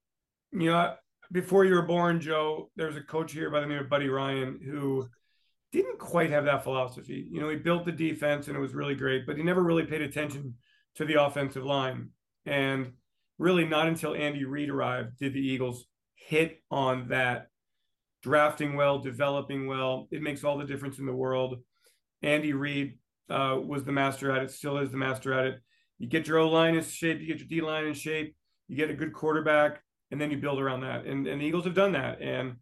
You 0.52 0.72
know, 0.72 0.96
before 1.32 1.66
you 1.66 1.76
were 1.76 1.82
born, 1.84 2.20
Joe, 2.20 2.70
there 2.76 2.88
was 2.88 2.98
a 2.98 3.02
coach 3.02 3.32
here 3.32 3.50
by 3.50 3.62
the 3.62 3.68
name 3.68 3.80
of 3.80 3.90
Buddy 3.90 4.10
Ryan 4.10 4.60
who 4.64 5.08
didn't 5.72 6.00
quite 6.00 6.30
have 6.32 6.46
that 6.46 6.64
philosophy. 6.64 7.28
You 7.32 7.40
know, 7.40 7.50
he 7.50 7.56
built 7.56 7.86
the 7.86 7.92
defense 7.92 8.48
and 8.48 8.58
it 8.58 8.60
was 8.60 8.74
really 8.74 8.96
great, 8.96 9.26
but 9.26 9.38
he 9.38 9.44
never 9.44 9.64
really 9.64 9.86
paid 9.86 10.02
attention 10.02 10.56
to 10.96 11.06
the 11.06 11.24
offensive 11.24 11.64
line. 11.64 12.10
And 12.46 12.94
really, 13.38 13.66
not 13.66 13.88
until 13.88 14.14
Andy 14.14 14.44
Reid 14.44 14.70
arrived 14.70 15.18
did 15.18 15.34
the 15.34 15.40
Eagles 15.40 15.86
hit 16.16 16.62
on 16.70 17.08
that. 17.10 17.48
Drafting 18.24 18.76
well, 18.76 19.00
developing 19.00 19.66
well, 19.66 20.08
it 20.12 20.22
makes 20.22 20.44
all 20.44 20.58
the 20.58 20.66
difference 20.66 21.00
in 21.00 21.08
the 21.08 21.16
world. 21.16 21.56
Andy 22.22 22.54
Reid 22.54 23.00
uh, 23.32 23.58
was 23.58 23.84
the 23.84 23.92
master 23.92 24.32
at 24.32 24.44
it, 24.44 24.52
still 24.52 24.78
is 24.78 24.92
the 24.92 24.98
master 24.98 25.34
at 25.34 25.46
it. 25.48 25.62
You 25.98 26.08
get 26.08 26.28
your 26.28 26.40
O 26.40 26.50
line 26.50 26.76
in 26.76 26.84
shape, 26.84 27.20
you 27.22 27.28
get 27.28 27.40
your 27.40 27.48
D 27.48 27.62
line 27.62 27.86
in 27.86 27.94
shape, 27.94 28.36
you 28.68 28.76
get 28.76 28.90
a 28.90 28.96
good 28.96 29.14
quarterback, 29.14 29.82
and 30.12 30.20
then 30.20 30.32
you 30.32 30.38
build 30.38 30.60
around 30.60 30.82
that. 30.82 31.06
And, 31.06 31.28
and 31.28 31.40
the 31.40 31.46
Eagles 31.46 31.66
have 31.66 31.74
done 31.74 31.94
that. 31.94 32.22
And 32.22 32.56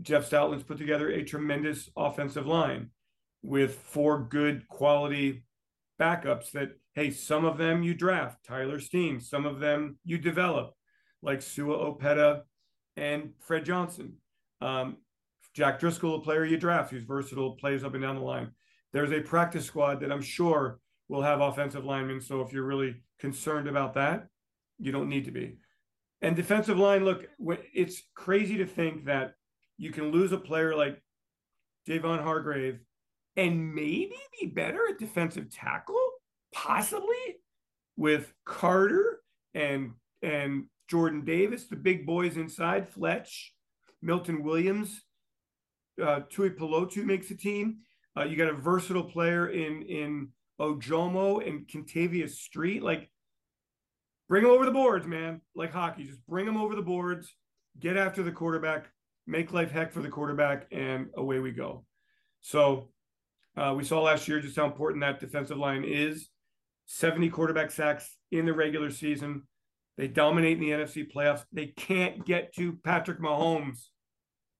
Jeff 0.00 0.28
Stoutland's 0.28 0.64
put 0.64 0.78
together 0.78 1.10
a 1.10 1.22
tremendous 1.22 1.88
offensive 1.96 2.46
line 2.46 2.90
with 3.42 3.74
four 3.74 4.24
good 4.24 4.66
quality 4.68 5.44
backups 6.00 6.50
that, 6.52 6.70
hey, 6.94 7.10
some 7.10 7.44
of 7.44 7.58
them 7.58 7.82
you 7.82 7.94
draft, 7.94 8.44
Tyler 8.44 8.80
Steen, 8.80 9.20
some 9.20 9.46
of 9.46 9.60
them 9.60 9.98
you 10.04 10.18
develop, 10.18 10.74
like 11.22 11.42
Sua 11.42 11.76
Opeta 11.76 12.42
and 12.96 13.32
Fred 13.40 13.64
Johnson. 13.64 14.14
Um, 14.60 14.96
Jack 15.54 15.80
Driscoll, 15.80 16.16
a 16.16 16.20
player 16.20 16.44
you 16.44 16.56
draft 16.56 16.90
who's 16.90 17.04
versatile, 17.04 17.56
plays 17.56 17.84
up 17.84 17.94
and 17.94 18.02
down 18.02 18.16
the 18.16 18.22
line. 18.22 18.52
There's 18.92 19.12
a 19.12 19.20
practice 19.20 19.64
squad 19.64 20.00
that 20.00 20.12
I'm 20.12 20.22
sure 20.22 20.78
will 21.08 21.22
have 21.22 21.40
offensive 21.40 21.84
linemen. 21.84 22.20
So 22.20 22.40
if 22.40 22.52
you're 22.52 22.64
really 22.64 22.96
concerned 23.18 23.68
about 23.68 23.94
that, 23.94 24.28
you 24.78 24.92
don't 24.92 25.08
need 25.08 25.24
to 25.26 25.30
be. 25.30 25.56
And 26.20 26.36
defensive 26.36 26.78
line, 26.78 27.04
look, 27.04 27.26
it's 27.74 28.02
crazy 28.14 28.56
to 28.58 28.66
think 28.66 29.06
that 29.06 29.34
you 29.76 29.90
can 29.90 30.10
lose 30.10 30.32
a 30.32 30.38
player 30.38 30.74
like 30.76 31.02
Javon 31.88 32.22
Hargrave 32.22 32.78
and 33.36 33.74
maybe 33.74 34.16
be 34.40 34.46
better 34.46 34.80
at 34.88 34.98
defensive 34.98 35.50
tackle, 35.50 36.00
possibly 36.54 37.38
with 37.96 38.32
Carter 38.44 39.20
and 39.54 39.92
and 40.22 40.66
Jordan 40.88 41.24
Davis, 41.24 41.66
the 41.66 41.76
big 41.76 42.06
boys 42.06 42.36
inside, 42.36 42.88
Fletch, 42.88 43.54
Milton 44.02 44.42
Williams, 44.42 45.02
uh, 46.00 46.20
Tuipulotu 46.32 47.04
makes 47.04 47.30
a 47.30 47.36
team. 47.36 47.78
Uh, 48.16 48.24
you 48.24 48.36
got 48.36 48.48
a 48.48 48.54
versatile 48.54 49.04
player 49.04 49.48
in 49.48 49.82
in 49.82 50.28
Ojomo 50.60 51.46
and 51.46 51.66
Kentavius 51.66 52.32
Street. 52.32 52.82
Like, 52.82 53.10
bring 54.28 54.42
them 54.42 54.52
over 54.52 54.64
the 54.64 54.70
boards, 54.70 55.06
man. 55.06 55.40
Like 55.54 55.72
hockey, 55.72 56.04
just 56.04 56.24
bring 56.26 56.46
them 56.46 56.56
over 56.56 56.74
the 56.74 56.82
boards. 56.82 57.34
Get 57.80 57.96
after 57.96 58.22
the 58.22 58.32
quarterback 58.32 58.88
make 59.26 59.52
life 59.52 59.70
heck 59.70 59.92
for 59.92 60.00
the 60.00 60.08
quarterback, 60.08 60.66
and 60.72 61.08
away 61.16 61.38
we 61.38 61.52
go. 61.52 61.84
So 62.40 62.88
uh, 63.56 63.74
we 63.76 63.84
saw 63.84 64.02
last 64.02 64.26
year 64.28 64.40
just 64.40 64.56
how 64.56 64.66
important 64.66 65.02
that 65.02 65.20
defensive 65.20 65.58
line 65.58 65.84
is. 65.84 66.28
70 66.86 67.30
quarterback 67.30 67.70
sacks 67.70 68.16
in 68.30 68.46
the 68.46 68.52
regular 68.52 68.90
season. 68.90 69.42
They 69.96 70.08
dominate 70.08 70.58
in 70.58 70.60
the 70.60 70.70
NFC 70.70 71.10
playoffs. 71.10 71.44
They 71.52 71.66
can't 71.66 72.24
get 72.24 72.54
to 72.54 72.78
Patrick 72.84 73.20
Mahomes 73.20 73.88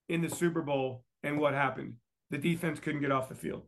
in 0.08 0.20
the 0.20 0.30
Super 0.30 0.62
Bowl. 0.62 1.04
And 1.22 1.38
what 1.38 1.54
happened? 1.54 1.94
The 2.32 2.38
defense 2.38 2.80
couldn't 2.80 3.02
get 3.02 3.12
off 3.12 3.28
the 3.28 3.34
field. 3.34 3.62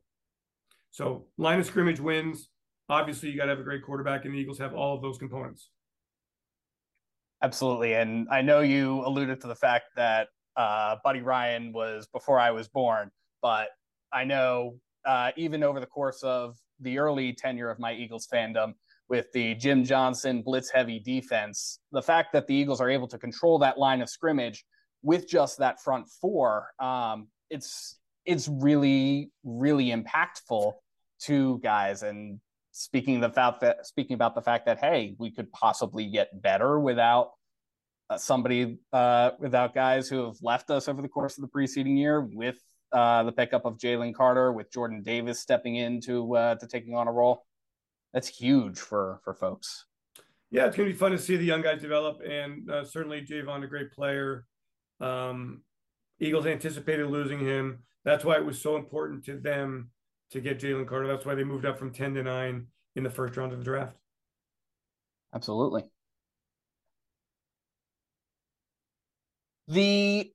So 0.90 1.26
line 1.36 1.60
of 1.60 1.66
scrimmage 1.66 2.00
wins. 2.00 2.48
Obviously, 2.88 3.30
you 3.30 3.36
got 3.36 3.44
to 3.44 3.50
have 3.50 3.60
a 3.60 3.62
great 3.62 3.84
quarterback, 3.84 4.24
and 4.24 4.34
the 4.34 4.38
Eagles 4.38 4.58
have 4.58 4.74
all 4.74 4.96
of 4.96 5.02
those 5.02 5.18
components. 5.18 5.70
Absolutely. 7.42 7.94
And 7.94 8.26
I 8.30 8.40
know 8.40 8.60
you 8.60 9.04
alluded 9.04 9.40
to 9.42 9.48
the 9.48 9.54
fact 9.54 9.86
that 9.96 10.28
uh, 10.56 10.96
Buddy 11.04 11.20
Ryan 11.20 11.72
was 11.72 12.08
before 12.10 12.40
I 12.40 12.52
was 12.52 12.68
born, 12.68 13.10
but 13.42 13.68
I 14.12 14.24
know 14.24 14.78
uh, 15.04 15.32
even 15.36 15.62
over 15.62 15.78
the 15.78 15.86
course 15.86 16.22
of 16.22 16.56
the 16.80 16.98
early 16.98 17.34
tenure 17.34 17.70
of 17.70 17.78
my 17.78 17.92
Eagles 17.92 18.26
fandom 18.32 18.72
with 19.10 19.30
the 19.32 19.54
Jim 19.56 19.84
Johnson 19.84 20.40
blitz 20.40 20.70
heavy 20.70 20.98
defense, 20.98 21.80
the 21.92 22.00
fact 22.00 22.32
that 22.32 22.46
the 22.46 22.54
Eagles 22.54 22.80
are 22.80 22.88
able 22.88 23.08
to 23.08 23.18
control 23.18 23.58
that 23.58 23.78
line 23.78 24.00
of 24.00 24.08
scrimmage 24.08 24.64
with 25.02 25.28
just 25.28 25.58
that 25.58 25.82
front 25.82 26.08
four, 26.08 26.68
um, 26.80 27.28
it's 27.50 27.98
it's 28.24 28.48
really 28.48 29.30
really 29.42 29.86
impactful 29.86 30.72
to 31.22 31.58
guys. 31.62 32.02
And 32.02 32.40
speaking 32.72 33.20
the 33.20 33.30
fact 33.30 33.60
that 33.60 33.86
speaking 33.86 34.14
about 34.14 34.34
the 34.34 34.42
fact 34.42 34.66
that 34.66 34.78
hey, 34.78 35.14
we 35.18 35.30
could 35.30 35.50
possibly 35.52 36.06
get 36.06 36.42
better 36.42 36.78
without 36.80 37.30
uh, 38.10 38.18
somebody 38.18 38.78
uh, 38.92 39.30
without 39.38 39.74
guys 39.74 40.08
who 40.08 40.26
have 40.26 40.36
left 40.42 40.70
us 40.70 40.88
over 40.88 41.02
the 41.02 41.08
course 41.08 41.38
of 41.38 41.42
the 41.42 41.48
preceding 41.48 41.96
year 41.96 42.20
with 42.20 42.58
uh, 42.92 43.22
the 43.24 43.32
pickup 43.32 43.64
of 43.64 43.78
Jalen 43.78 44.14
Carter, 44.14 44.52
with 44.52 44.70
Jordan 44.70 45.02
Davis 45.02 45.40
stepping 45.40 45.76
into 45.76 46.36
uh, 46.36 46.54
to 46.56 46.66
taking 46.66 46.94
on 46.94 47.08
a 47.08 47.12
role. 47.12 47.44
That's 48.12 48.28
huge 48.28 48.78
for 48.78 49.20
for 49.24 49.34
folks. 49.34 49.86
Yeah, 50.50 50.66
it's 50.66 50.76
gonna 50.76 50.90
be 50.90 50.94
fun 50.94 51.12
to 51.12 51.18
see 51.18 51.36
the 51.36 51.44
young 51.44 51.62
guys 51.62 51.80
develop, 51.80 52.20
and 52.24 52.70
uh, 52.70 52.84
certainly 52.84 53.22
Javon, 53.22 53.64
a 53.64 53.66
great 53.66 53.90
player. 53.92 54.46
Um, 55.00 55.62
Eagles 56.20 56.46
anticipated 56.46 57.06
losing 57.08 57.40
him. 57.40 57.82
That's 58.04 58.24
why 58.24 58.36
it 58.36 58.44
was 58.44 58.60
so 58.60 58.76
important 58.76 59.24
to 59.24 59.38
them 59.38 59.90
to 60.30 60.40
get 60.40 60.60
Jalen 60.60 60.86
Carter. 60.86 61.06
That's 61.06 61.24
why 61.24 61.34
they 61.34 61.44
moved 61.44 61.64
up 61.64 61.78
from 61.78 61.92
ten 61.92 62.14
to 62.14 62.22
nine 62.22 62.66
in 62.96 63.02
the 63.02 63.10
first 63.10 63.36
round 63.36 63.52
of 63.52 63.58
the 63.58 63.64
draft. 63.64 63.96
Absolutely. 65.34 65.84
The 69.68 70.30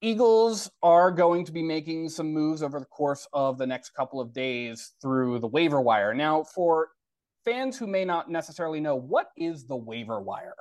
Eagles 0.00 0.68
are 0.82 1.12
going 1.12 1.44
to 1.44 1.52
be 1.52 1.62
making 1.62 2.08
some 2.08 2.32
moves 2.32 2.62
over 2.62 2.80
the 2.80 2.86
course 2.86 3.28
of 3.32 3.56
the 3.56 3.66
next 3.66 3.90
couple 3.90 4.20
of 4.20 4.32
days 4.32 4.94
through 5.00 5.38
the 5.38 5.46
waiver 5.46 5.80
wire. 5.80 6.12
Now, 6.12 6.42
for 6.42 6.88
fans 7.44 7.78
who 7.78 7.86
may 7.86 8.04
not 8.04 8.28
necessarily 8.28 8.80
know, 8.80 8.96
what 8.96 9.28
is 9.36 9.64
the 9.66 9.76
waiver 9.76 10.20
wire? 10.20 10.56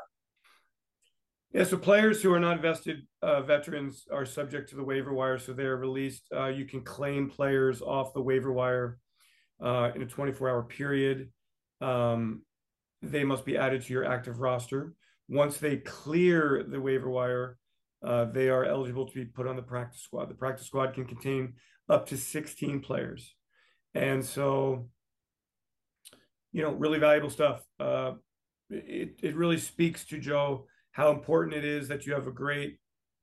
Yeah, 1.53 1.65
so 1.65 1.77
players 1.77 2.21
who 2.21 2.33
are 2.33 2.39
not 2.39 2.61
vested 2.61 3.01
uh, 3.21 3.41
veterans 3.41 4.05
are 4.09 4.25
subject 4.25 4.69
to 4.69 4.77
the 4.77 4.83
waiver 4.83 5.13
wire. 5.13 5.37
So 5.37 5.51
they're 5.51 5.75
released. 5.75 6.23
Uh, 6.33 6.47
you 6.47 6.63
can 6.65 6.81
claim 6.81 7.29
players 7.29 7.81
off 7.81 8.13
the 8.13 8.21
waiver 8.21 8.53
wire 8.53 8.97
uh, 9.61 9.91
in 9.93 10.01
a 10.01 10.05
24 10.05 10.49
hour 10.49 10.63
period. 10.63 11.29
Um, 11.81 12.43
they 13.01 13.25
must 13.25 13.43
be 13.43 13.57
added 13.57 13.81
to 13.81 13.93
your 13.93 14.05
active 14.05 14.39
roster. 14.39 14.93
Once 15.27 15.57
they 15.57 15.77
clear 15.77 16.63
the 16.67 16.79
waiver 16.79 17.09
wire, 17.09 17.57
uh, 18.01 18.25
they 18.25 18.47
are 18.47 18.63
eligible 18.63 19.05
to 19.07 19.13
be 19.13 19.25
put 19.25 19.47
on 19.47 19.57
the 19.57 19.61
practice 19.61 20.01
squad. 20.01 20.29
The 20.29 20.35
practice 20.35 20.67
squad 20.67 20.93
can 20.93 21.05
contain 21.05 21.55
up 21.89 22.07
to 22.07 22.17
16 22.17 22.79
players. 22.79 23.35
And 23.93 24.23
so, 24.23 24.87
you 26.53 26.61
know, 26.61 26.71
really 26.71 26.99
valuable 26.99 27.29
stuff. 27.29 27.61
Uh, 27.77 28.13
it, 28.69 29.19
it 29.21 29.35
really 29.35 29.57
speaks 29.57 30.05
to 30.05 30.17
Joe 30.17 30.67
how 30.91 31.11
important 31.11 31.55
it 31.55 31.65
is 31.65 31.87
that 31.87 32.05
you 32.05 32.13
have 32.13 32.27
a 32.27 32.31
great 32.31 32.77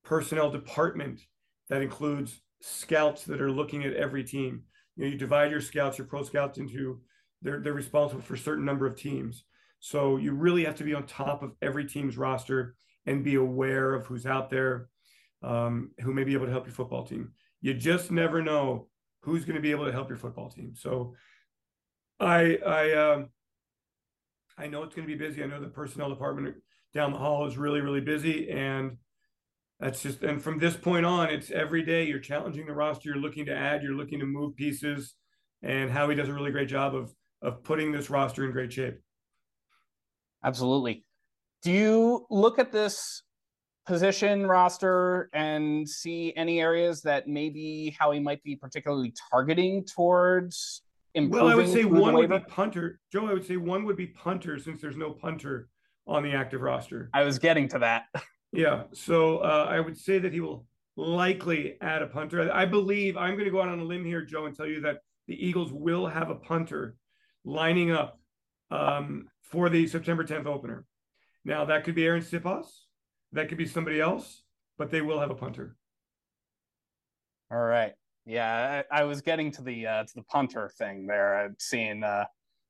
personnel 0.05 0.51
department 0.51 1.21
that 1.69 1.83
includes 1.83 2.41
scouts 2.61 3.25
that 3.25 3.41
are 3.41 3.51
looking 3.51 3.85
at 3.85 3.95
every 3.95 4.25
team. 4.25 4.63
You 4.97 5.05
know, 5.05 5.11
you 5.11 5.19
divide 5.19 5.51
your 5.51 5.61
scouts, 5.61 5.99
your 5.99 6.07
pro 6.07 6.23
scouts 6.23 6.59
into 6.59 7.01
they're 7.43 7.61
they're 7.61 7.73
responsible 7.73 8.23
for 8.23 8.35
a 8.35 8.39
certain 8.39 8.65
number 8.65 8.87
of 8.87 8.97
teams. 8.97 9.45
So 9.81 10.17
you 10.17 10.33
really 10.33 10.65
have 10.65 10.77
to 10.77 10.85
be 10.85 10.95
on 10.95 11.07
top 11.07 11.43
of 11.43 11.53
every 11.63 11.85
team's 11.85 12.19
roster 12.19 12.75
and 13.07 13.23
be 13.23 13.37
aware 13.37 13.95
of 13.95 14.07
who's 14.07 14.27
out 14.27 14.51
there 14.51 14.89
um, 15.43 15.91
who 16.01 16.13
may 16.13 16.25
be 16.25 16.35
able 16.35 16.47
to 16.47 16.53
help 16.53 16.67
your 16.67 16.75
football 16.75 17.05
team. 17.05 17.33
You 17.61 17.75
just 17.75 18.11
never 18.11 18.43
know 18.43 18.89
who's 19.23 19.45
going 19.45 19.57
to 19.57 19.63
be 19.63 19.71
able 19.71 19.87
to 19.87 19.93
help 19.93 20.09
your 20.09 20.19
football 20.19 20.51
team. 20.51 20.75
So 20.75 21.15
I 22.19 22.59
I 22.67 22.93
um, 22.95 23.29
I 24.57 24.67
know 24.67 24.83
it's 24.83 24.95
going 24.95 25.07
to 25.07 25.17
be 25.17 25.19
busy. 25.19 25.43
I 25.43 25.47
know 25.47 25.61
the 25.61 25.69
personnel 25.69 26.09
department 26.09 26.57
down 26.99 27.13
the 27.13 27.19
hall 27.19 27.47
is 27.47 27.57
really 27.57 27.81
really 27.81 28.01
busy 28.01 28.51
and 28.51 28.97
that's 29.79 30.03
just 30.03 30.21
and 30.25 30.43
from 30.43 30.59
this 30.59 30.77
point 30.77 31.07
on 31.07 31.31
it's 31.31 31.53
every 31.53 31.81
day 31.81 32.05
you're 32.05 32.19
challenging 32.19 32.67
the 32.67 32.73
roster 32.73 33.11
you're 33.11 33.19
looking 33.19 33.47
to 33.47 33.55
add 33.55 33.85
you're 33.85 33.95
looking 33.95 34.19
to 34.19 34.27
move 34.27 34.57
pieces 34.57 35.15
and 35.63 35.93
howie 35.93 36.17
does 36.17 36.29
a 36.29 36.35
really 36.35 36.51
great 36.51 36.69
job 36.69 36.97
of 36.97 37.15
of 37.41 37.63
putting 37.63 37.93
this 37.93 38.11
roster 38.11 38.45
in 38.45 38.51
great 38.51 38.73
shape 38.73 38.99
absolutely 40.43 41.05
do 41.63 41.71
you 41.71 42.27
look 42.31 42.59
at 42.59 42.73
this 42.73 43.23
position 43.87 44.45
roster 44.49 45.31
and 45.33 45.89
see 45.89 46.33
any 46.37 46.61
areas 46.61 47.01
that 47.03 47.29
maybe 47.29 47.97
Howie 47.99 48.21
might 48.21 48.43
be 48.43 48.55
particularly 48.55 49.15
targeting 49.31 49.85
towards 49.85 50.83
improving? 51.15 51.47
Well, 51.47 51.53
I 51.53 51.57
would 51.57 51.69
say 51.69 51.85
one 51.85 52.15
would 52.15 52.29
be 52.29 52.39
punter. 52.41 53.01
Joe, 53.11 53.27
I 53.27 53.33
would 53.33 53.47
say 53.47 53.57
one 53.57 53.85
would 53.87 53.97
be 53.97 54.09
punter 54.09 54.59
since 54.59 54.81
there's 54.81 54.97
no 54.97 55.11
punter 55.11 55.69
on 56.09 56.23
the 56.23 56.33
active 56.33 56.63
roster. 56.63 57.11
I 57.13 57.23
was 57.23 57.39
getting 57.39 57.69
to 57.69 57.79
that. 57.81 58.05
yeah. 58.53 58.85
So 58.95 59.39
uh, 59.39 59.67
I 59.69 59.79
would 59.79 59.97
say 59.97 60.19
that 60.19 60.33
he 60.33 60.41
will 60.41 60.67
likely 60.97 61.77
add 61.81 62.03
a 62.03 62.07
punter. 62.07 62.51
I 62.53 62.65
believe 62.65 63.17
I'm 63.17 63.35
going 63.35 63.45
to 63.45 63.51
go 63.51 63.63
out 63.63 63.69
on 63.69 63.79
a 63.79 63.85
limb 63.85 64.05
here, 64.05 64.25
Joe, 64.25 64.47
and 64.47 64.57
tell 64.57 64.67
you 64.67 64.81
that 64.81 64.99
the 65.29 65.47
Eagles 65.47 65.73
will 65.73 66.07
have 66.07 66.31
a 66.31 66.35
punter 66.35 66.97
lining 67.45 67.93
up 67.93 68.19
um, 68.71 69.29
for 69.43 69.69
the 69.69 69.87
September 69.87 70.25
10th 70.25 70.47
opener. 70.47 70.85
Now 71.45 71.67
that 71.67 71.85
could 71.85 71.95
be 71.95 72.03
Arryn 72.03 72.25
Siposs, 72.25 72.67
that 73.33 73.49
could 73.49 73.59
be 73.59 73.67
somebody 73.67 74.01
else, 74.01 74.43
but 74.77 74.91
they 74.91 75.03
will 75.03 75.21
have 75.21 75.31
a 75.31 75.35
punter. 75.35 75.77
All 77.51 77.59
right. 77.59 77.93
Yeah, 78.27 78.83
I, 78.91 79.01
I 79.01 79.05
was 79.05 79.23
getting 79.23 79.51
to 79.53 79.63
the 79.63 79.87
uh, 79.87 80.05
to 80.05 80.15
the 80.15 80.23
punter 80.25 80.71
thing 80.77 81.07
there. 81.07 81.35
I've 81.35 81.55
seen 81.59 82.05
uh, 82.05 82.25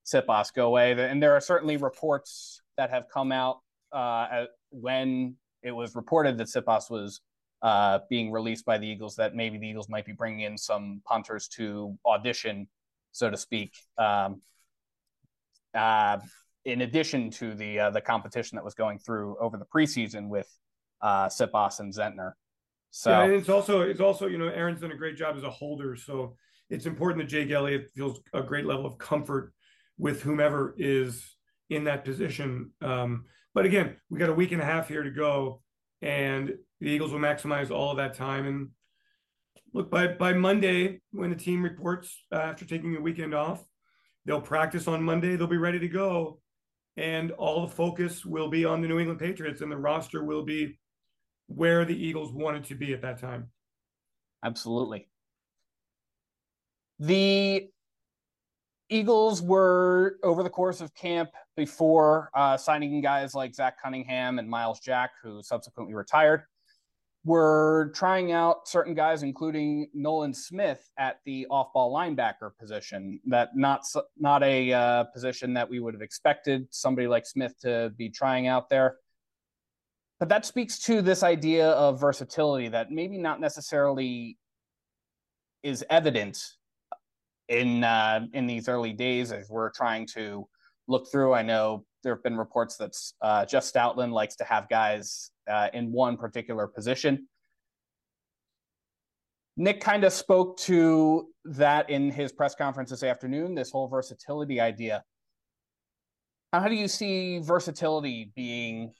Siposs 0.06 0.54
go 0.54 0.68
away, 0.68 0.92
and 0.92 1.20
there 1.20 1.34
are 1.34 1.40
certainly 1.40 1.76
reports 1.76 2.62
that 2.78 2.88
have 2.90 3.04
come 3.12 3.30
out 3.30 3.58
uh, 3.92 4.44
when 4.70 5.36
it 5.62 5.72
was 5.72 5.94
reported 5.94 6.38
that 6.38 6.46
Siposs 6.46 6.90
was 6.90 7.20
uh, 7.60 7.98
being 8.08 8.30
released 8.30 8.64
by 8.64 8.78
the 8.78 8.86
Eagles 8.86 9.16
that 9.16 9.34
maybe 9.34 9.58
the 9.58 9.66
Eagles 9.66 9.88
might 9.88 10.06
be 10.06 10.12
bringing 10.12 10.40
in 10.40 10.56
some 10.56 11.02
punters 11.04 11.48
to 11.48 11.98
audition, 12.06 12.68
so 13.12 13.28
to 13.28 13.36
speak, 13.36 13.74
um, 13.98 14.40
uh, 15.74 16.18
in 16.64 16.82
addition 16.82 17.30
to 17.30 17.54
the 17.54 17.80
uh, 17.80 17.90
the 17.90 18.00
competition 18.00 18.56
that 18.56 18.64
was 18.64 18.74
going 18.74 18.98
through 18.98 19.36
over 19.40 19.56
the 19.56 19.66
preseason 19.66 20.28
with 20.28 20.48
uh, 21.02 21.26
Siposs 21.26 21.80
and 21.80 21.92
Zentner. 21.92 22.32
So 22.90 23.10
yeah, 23.10 23.24
and 23.24 23.32
it's 23.34 23.48
also 23.48 23.80
it's 23.80 24.00
also 24.00 24.26
you 24.28 24.38
know 24.38 24.50
Arryn's 24.50 24.80
done 24.80 24.92
a 24.92 24.96
great 24.96 25.16
job 25.16 25.36
as 25.36 25.42
a 25.42 25.50
holder, 25.50 25.96
so 25.96 26.36
it's 26.70 26.86
important 26.86 27.24
that 27.24 27.30
Jake 27.30 27.50
Elliott 27.50 27.90
feels 27.94 28.20
a 28.32 28.42
great 28.42 28.66
level 28.66 28.86
of 28.86 28.98
comfort 28.98 29.52
with 29.98 30.22
whomever 30.22 30.74
is 30.78 31.37
in 31.70 31.84
that 31.84 32.04
position. 32.04 32.70
Um, 32.80 33.24
but 33.54 33.64
again, 33.64 33.96
we 34.10 34.18
got 34.18 34.28
a 34.28 34.34
week 34.34 34.52
and 34.52 34.62
a 34.62 34.64
half 34.64 34.88
here 34.88 35.02
to 35.02 35.10
go, 35.10 35.62
and 36.02 36.54
the 36.80 36.90
Eagles 36.90 37.12
will 37.12 37.18
maximize 37.18 37.70
all 37.70 37.90
of 37.90 37.96
that 37.96 38.14
time. 38.14 38.46
And 38.46 38.68
look, 39.74 39.90
by 39.90 40.08
by 40.08 40.32
Monday, 40.32 41.00
when 41.12 41.30
the 41.30 41.36
team 41.36 41.62
reports 41.62 42.24
uh, 42.32 42.36
after 42.36 42.64
taking 42.64 42.96
a 42.96 43.00
weekend 43.00 43.34
off, 43.34 43.64
they'll 44.24 44.40
practice 44.40 44.88
on 44.88 45.02
Monday. 45.02 45.36
They'll 45.36 45.46
be 45.46 45.56
ready 45.56 45.78
to 45.80 45.88
go, 45.88 46.40
and 46.96 47.32
all 47.32 47.66
the 47.66 47.74
focus 47.74 48.24
will 48.24 48.48
be 48.48 48.64
on 48.64 48.80
the 48.80 48.88
New 48.88 48.98
England 48.98 49.20
Patriots, 49.20 49.60
and 49.60 49.72
the 49.72 49.76
roster 49.76 50.24
will 50.24 50.44
be 50.44 50.78
where 51.46 51.84
the 51.84 51.96
Eagles 51.96 52.32
wanted 52.32 52.64
to 52.64 52.74
be 52.74 52.92
at 52.92 53.02
that 53.02 53.18
time. 53.18 53.48
Absolutely. 54.44 55.08
The 57.00 57.70
Eagles 58.90 59.42
were 59.42 60.16
over 60.22 60.42
the 60.42 60.50
course 60.50 60.80
of 60.80 60.94
camp 60.94 61.30
before 61.56 62.30
uh, 62.34 62.56
signing 62.56 63.00
guys 63.00 63.34
like 63.34 63.54
Zach 63.54 63.80
Cunningham 63.82 64.38
and 64.38 64.48
Myles 64.48 64.80
Jack, 64.80 65.10
who 65.22 65.42
subsequently 65.42 65.94
retired. 65.94 66.42
Were 67.24 67.92
trying 67.94 68.32
out 68.32 68.68
certain 68.68 68.94
guys, 68.94 69.22
including 69.22 69.88
Nolan 69.92 70.32
Smith 70.32 70.88
at 70.98 71.18
the 71.26 71.46
off-ball 71.50 71.92
linebacker 71.92 72.52
position. 72.58 73.20
That 73.26 73.54
not 73.54 73.82
not 74.16 74.42
a 74.42 74.72
uh, 74.72 75.04
position 75.04 75.52
that 75.54 75.68
we 75.68 75.80
would 75.80 75.92
have 75.92 76.00
expected 76.00 76.68
somebody 76.70 77.06
like 77.06 77.26
Smith 77.26 77.54
to 77.62 77.92
be 77.98 78.08
trying 78.08 78.46
out 78.46 78.70
there. 78.70 78.96
But 80.18 80.30
that 80.30 80.46
speaks 80.46 80.78
to 80.84 81.02
this 81.02 81.22
idea 81.22 81.70
of 81.70 82.00
versatility 82.00 82.68
that 82.68 82.90
maybe 82.90 83.18
not 83.18 83.40
necessarily 83.40 84.38
is 85.62 85.84
evident 85.90 86.38
in 87.48 87.82
uh, 87.82 88.26
in 88.32 88.46
these 88.46 88.68
early 88.68 88.92
days 88.92 89.32
as 89.32 89.48
we're 89.48 89.70
trying 89.70 90.06
to 90.06 90.46
look 90.86 91.10
through. 91.10 91.34
I 91.34 91.42
know 91.42 91.84
there 92.02 92.14
have 92.14 92.22
been 92.22 92.36
reports 92.36 92.76
that 92.76 92.96
uh, 93.20 93.44
Jeff 93.46 93.64
Stoutland 93.64 94.12
likes 94.12 94.36
to 94.36 94.44
have 94.44 94.68
guys 94.68 95.30
uh, 95.50 95.68
in 95.72 95.92
one 95.92 96.16
particular 96.16 96.66
position. 96.66 97.26
Nick 99.56 99.80
kind 99.80 100.04
of 100.04 100.12
spoke 100.12 100.56
to 100.58 101.28
that 101.44 101.90
in 101.90 102.10
his 102.10 102.30
press 102.30 102.54
conference 102.54 102.90
this 102.90 103.02
afternoon. 103.02 103.54
This 103.54 103.70
whole 103.70 103.88
versatility 103.88 104.60
idea. 104.60 105.02
How 106.52 106.68
do 106.68 106.76
you 106.76 106.88
see 106.88 107.40
versatility 107.40 108.30
being 108.36 108.92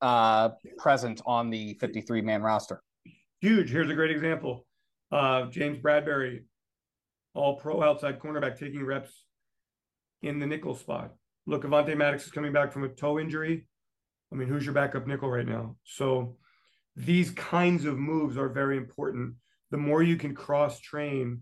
uh, 0.00 0.50
present 0.78 1.20
on 1.26 1.50
the 1.50 1.74
53 1.80 2.22
man 2.22 2.42
roster? 2.42 2.82
Huge. 3.40 3.70
Here's 3.70 3.90
a 3.90 3.94
great 3.94 4.12
example. 4.12 4.64
James 5.12 5.78
Bradberry 5.78 6.42
all 7.34 7.56
pro 7.56 7.82
outside 7.82 8.18
cornerback 8.18 8.58
taking 8.58 8.84
reps 8.84 9.24
in 10.22 10.38
the 10.38 10.46
nickel 10.46 10.74
spot. 10.74 11.12
Look, 11.46 11.64
Avonte 11.64 11.96
Maddox 11.96 12.26
is 12.26 12.32
coming 12.32 12.52
back 12.52 12.72
from 12.72 12.84
a 12.84 12.88
toe 12.88 13.18
injury. 13.18 13.66
I 14.32 14.36
mean, 14.36 14.48
who's 14.48 14.64
your 14.64 14.74
backup 14.74 15.06
nickel 15.06 15.30
right 15.30 15.46
now? 15.46 15.76
So 15.84 16.36
these 16.96 17.30
kinds 17.30 17.84
of 17.84 17.98
moves 17.98 18.36
are 18.36 18.48
very 18.48 18.76
important. 18.76 19.34
The 19.70 19.78
more 19.78 20.02
you 20.02 20.16
can 20.16 20.34
cross 20.34 20.80
train, 20.80 21.40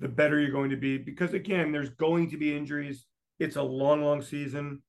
the 0.00 0.08
better 0.08 0.40
you're 0.40 0.50
going 0.50 0.70
to 0.70 0.76
be. 0.76 0.98
Because 0.98 1.34
again, 1.34 1.72
there's 1.72 1.90
going 1.90 2.30
to 2.30 2.36
be 2.36 2.56
injuries. 2.56 3.06
It's 3.38 3.56
a 3.56 3.62
long, 3.62 4.02
long 4.02 4.22
season. 4.22 4.82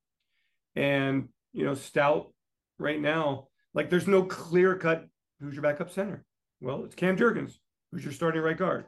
And, 0.76 1.30
you 1.54 1.66
know, 1.66 1.74
Stout 1.74 2.34
right 2.80 3.00
now, 3.00 3.48
like 3.74 3.90
there's 3.90 4.08
no 4.08 4.24
clear 4.24 4.76
cut 4.76 5.06
who's 5.40 5.54
your 5.54 5.64
backup 5.64 5.92
center. 5.92 6.26
Well, 6.62 6.86
it's 6.86 6.96
Cam 6.96 7.18
Jurgens, 7.18 7.54
who's 7.92 8.04
your 8.04 8.14
starting 8.14 8.42
right 8.42 8.58
guard. 8.58 8.86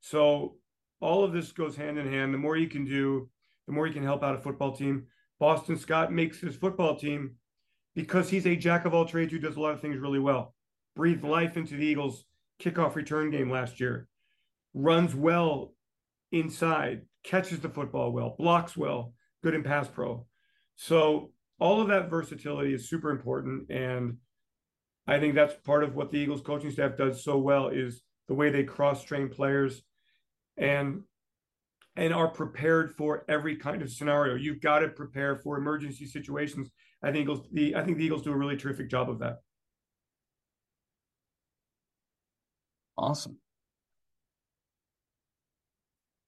So 0.00 0.56
all 1.00 1.24
of 1.24 1.32
this 1.32 1.52
goes 1.52 1.76
hand 1.76 1.98
in 1.98 2.10
hand. 2.10 2.32
The 2.32 2.38
more 2.38 2.56
you 2.56 2.68
can 2.68 2.84
do, 2.84 3.28
the 3.66 3.72
more 3.72 3.86
you 3.86 3.92
can 3.92 4.02
help 4.02 4.22
out 4.22 4.36
a 4.36 4.40
football 4.40 4.74
team. 4.74 5.06
Boston 5.38 5.78
Scott 5.78 6.12
makes 6.12 6.40
his 6.40 6.56
football 6.56 6.96
team 6.96 7.34
because 7.94 8.30
he's 8.30 8.46
a 8.46 8.56
jack 8.56 8.84
of 8.84 8.94
all 8.94 9.04
trades 9.04 9.32
who 9.32 9.38
does 9.38 9.56
a 9.56 9.60
lot 9.60 9.74
of 9.74 9.80
things 9.80 9.98
really 9.98 10.18
well. 10.18 10.54
Breathed 10.94 11.24
life 11.24 11.56
into 11.56 11.76
the 11.76 11.84
Eagles' 11.84 12.24
kickoff 12.62 12.94
return 12.94 13.30
game 13.30 13.50
last 13.50 13.80
year, 13.80 14.08
runs 14.72 15.14
well 15.14 15.74
inside, 16.32 17.02
catches 17.22 17.60
the 17.60 17.68
football 17.68 18.12
well, 18.12 18.34
blocks 18.38 18.76
well, 18.76 19.12
good 19.42 19.54
in 19.54 19.62
pass 19.62 19.88
pro. 19.88 20.26
So 20.76 21.32
all 21.58 21.80
of 21.80 21.88
that 21.88 22.10
versatility 22.10 22.74
is 22.74 22.88
super 22.88 23.10
important. 23.10 23.70
And 23.70 24.18
I 25.06 25.18
think 25.18 25.34
that's 25.34 25.54
part 25.64 25.84
of 25.84 25.94
what 25.94 26.10
the 26.10 26.18
Eagles 26.18 26.42
coaching 26.42 26.70
staff 26.70 26.96
does 26.96 27.22
so 27.22 27.38
well 27.38 27.68
is 27.68 28.02
the 28.28 28.34
way 28.34 28.50
they 28.50 28.64
cross 28.64 29.04
train 29.04 29.28
players 29.28 29.82
and 30.56 31.02
and 31.96 32.12
are 32.12 32.28
prepared 32.28 32.94
for 32.94 33.24
every 33.28 33.56
kind 33.56 33.82
of 33.82 33.90
scenario. 33.90 34.34
You've 34.34 34.60
got 34.60 34.80
to 34.80 34.88
prepare 34.88 35.36
for 35.36 35.56
emergency 35.56 36.06
situations. 36.06 36.70
I 37.02 37.10
think 37.10 37.22
Eagles, 37.22 37.48
the 37.52 37.74
I 37.74 37.82
think 37.84 37.98
the 37.98 38.04
Eagles 38.04 38.22
do 38.22 38.32
a 38.32 38.36
really 38.36 38.56
terrific 38.56 38.90
job 38.90 39.08
of 39.08 39.18
that. 39.20 39.40
Awesome. 42.98 43.38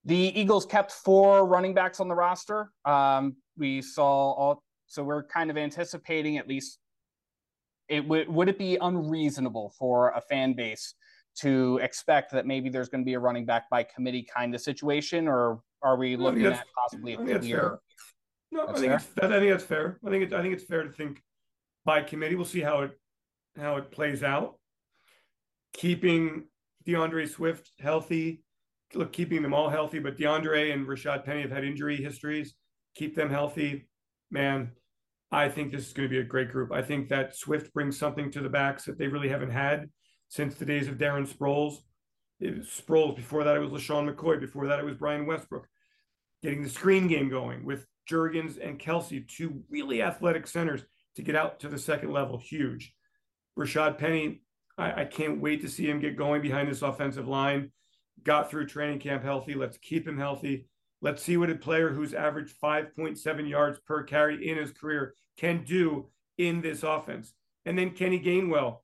The 0.05 0.41
Eagles 0.41 0.64
kept 0.64 0.93
four 0.93 1.47
running 1.47 1.75
backs 1.75 2.01
on 2.01 2.09
the 2.09 2.14
roster. 2.14 2.73
Um, 2.85 3.37
we 3.59 3.83
saw 3.83 4.33
all, 4.33 4.62
so 4.87 5.03
we're 5.03 5.25
kind 5.25 5.51
of 5.51 5.59
anticipating 5.59 6.38
at 6.38 6.49
least. 6.49 6.79
It 7.88 8.07
would 8.07 8.29
would 8.29 8.49
it 8.49 8.59
be 8.59 8.77
unreasonable 8.81 9.73
for 9.79 10.11
a 10.11 10.21
fan 10.21 10.53
base 10.53 10.95
to 11.40 11.79
expect 11.83 12.33
that 12.33 12.46
maybe 12.46 12.68
there's 12.68 12.88
going 12.88 13.03
to 13.03 13.07
be 13.07 13.14
a 13.14 13.18
running 13.18 13.44
back 13.44 13.70
by 13.70 13.83
committee 13.83 14.27
kind 14.35 14.55
of 14.55 14.61
situation, 14.61 15.29
or 15.29 15.61
are 15.83 15.96
we 15.96 16.16
looking 16.16 16.46
at 16.46 16.64
possibly 16.77 17.14
a 17.14 17.16
clear? 17.16 17.79
No, 18.51 18.66
I 18.66 18.72
think, 18.74 18.92
it's, 18.92 19.07
I 19.20 19.29
think 19.29 19.51
that's 19.51 19.64
fair. 19.64 19.98
I 20.07 20.11
think 20.11 20.24
it's 20.24 20.33
I 20.33 20.40
think 20.40 20.55
it's 20.55 20.64
fair 20.64 20.83
to 20.83 20.90
think 20.90 21.22
by 21.85 22.03
committee. 22.03 22.35
We'll 22.35 22.46
see 22.46 22.61
how 22.61 22.83
it 22.83 22.92
how 23.57 23.77
it 23.77 23.90
plays 23.90 24.22
out. 24.22 24.59
Keeping 25.74 26.44
D'Andre 26.87 27.27
Swift 27.27 27.70
healthy, 27.79 28.42
look, 28.94 29.12
keeping 29.12 29.42
them 29.42 29.53
all 29.53 29.68
healthy, 29.68 29.98
but 29.98 30.16
D'Andre 30.16 30.70
and 30.70 30.87
Rashad 30.87 31.24
Penny 31.24 31.42
have 31.42 31.51
had 31.51 31.64
injury 31.64 31.96
histories. 31.96 32.55
Keep 32.94 33.14
them 33.14 33.29
healthy, 33.29 33.87
man. 34.31 34.72
I 35.31 35.51
think 35.51 35.70
this 35.70 35.87
is 35.87 35.92
going 35.92 36.09
to 36.09 36.12
be 36.12 36.20
a 36.20 36.24
great 36.24 36.51
group. 36.51 36.72
I 36.72 36.81
think 36.81 37.11
that 37.11 37.37
Swift 37.37 37.72
brings 37.74 37.98
something 37.98 38.31
to 38.31 38.40
the 38.40 38.48
backs 38.48 38.87
that 38.87 38.98
they 38.98 39.09
really 39.09 39.29
haven't 39.29 39.51
had 39.51 39.90
since 40.29 40.55
the 40.55 40.64
days 40.64 40.88
of 40.88 40.97
Darren 40.97 41.29
Sproles. 41.29 41.79
It 42.41 42.57
was 42.57 42.67
Sproles. 42.67 43.17
Before 43.17 43.45
that, 43.45 43.57
it 43.57 43.61
was 43.61 43.71
LeSean 43.71 44.09
McCoy. 44.09 44.38
Before 44.38 44.67
that, 44.69 44.79
it 44.79 44.85
was 44.85 44.97
Brian 44.97 45.27
Westbrook. 45.27 45.67
Getting 46.43 46.62
the 46.62 46.69
screen 46.69 47.09
game 47.09 47.29
going 47.29 47.64
with 47.64 47.87
Jurgens 48.09 48.64
and 48.64 48.79
Kelce, 48.79 49.27
two 49.27 49.62
really 49.69 50.03
athletic 50.03 50.47
centers 50.47 50.83
to 51.17 51.23
get 51.23 51.35
out 51.35 51.61
to 51.61 51.69
the 51.69 51.79
second 51.79 52.12
level. 52.12 52.38
Huge. 52.38 52.95
Rashad 53.59 53.99
Penny, 53.99 54.43
I, 54.77 55.03
I 55.03 55.05
can't 55.05 55.41
wait 55.41 55.62
to 55.62 55.69
see 55.69 55.88
him 55.88 56.01
get 56.01 56.17
going 56.17 56.41
behind 56.41 56.71
this 56.71 56.83
offensive 56.83 57.27
line. 57.27 57.73
Got 58.23 58.51
through 58.51 58.67
training 58.67 59.01
camp 59.01 59.25
healthy. 59.25 59.55
Let's 59.55 59.79
keep 59.79 60.07
him 60.07 60.19
healthy. 60.19 60.69
Let's 61.01 61.23
see 61.23 61.37
what 61.37 61.51
a 61.51 61.55
player 61.55 61.91
who's 61.91 62.14
averaged 62.14 62.55
5.7 62.62 63.49
yards 63.49 63.79
per 63.87 64.03
carry 64.03 64.49
in 64.49 64.57
his 64.57 64.73
career 64.73 65.14
can 65.37 65.64
do 65.64 66.11
in 66.37 66.61
this 66.61 66.83
offense. 66.83 67.33
And 67.64 67.79
then 67.79 67.91
Kenny 67.91 68.21
Gainwell, 68.21 68.79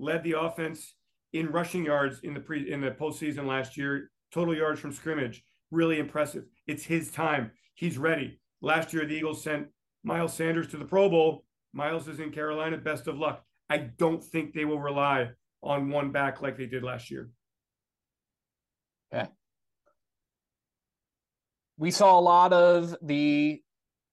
led 0.00 0.24
the 0.24 0.38
offense 0.40 0.94
in 1.32 1.52
rushing 1.52 1.84
yards 1.84 2.20
in 2.24 2.34
the 2.34 2.40
pre 2.40 2.72
in 2.72 2.80
the 2.80 2.90
postseason 2.90 3.46
last 3.46 3.76
year. 3.76 4.10
Total 4.32 4.56
yards 4.56 4.80
from 4.80 4.92
scrimmage, 4.92 5.44
really 5.70 5.98
impressive. 5.98 6.44
It's 6.66 6.84
his 6.84 7.10
time. 7.10 7.52
He's 7.74 7.98
ready. 7.98 8.40
Last 8.62 8.92
year, 8.92 9.06
the 9.06 9.14
Eagles 9.14 9.42
sent 9.42 9.68
Miles 10.02 10.34
Sanders 10.34 10.68
to 10.68 10.76
the 10.76 10.84
Pro 10.84 11.08
Bowl. 11.08 11.44
Miles 11.72 12.08
is 12.08 12.20
in 12.20 12.30
Carolina. 12.30 12.76
Best 12.76 13.06
of 13.06 13.18
luck. 13.18 13.44
I 13.68 13.78
don't 13.78 14.22
think 14.22 14.52
they 14.52 14.64
will 14.64 14.80
rely 14.80 15.30
on 15.62 15.90
one 15.90 16.10
back 16.10 16.42
like 16.42 16.56
they 16.56 16.66
did 16.66 16.82
last 16.82 17.10
year. 17.10 17.30
Yeah. 19.12 19.26
We 21.78 21.90
saw 21.90 22.18
a 22.18 22.20
lot 22.20 22.52
of 22.52 22.96
the 23.02 23.62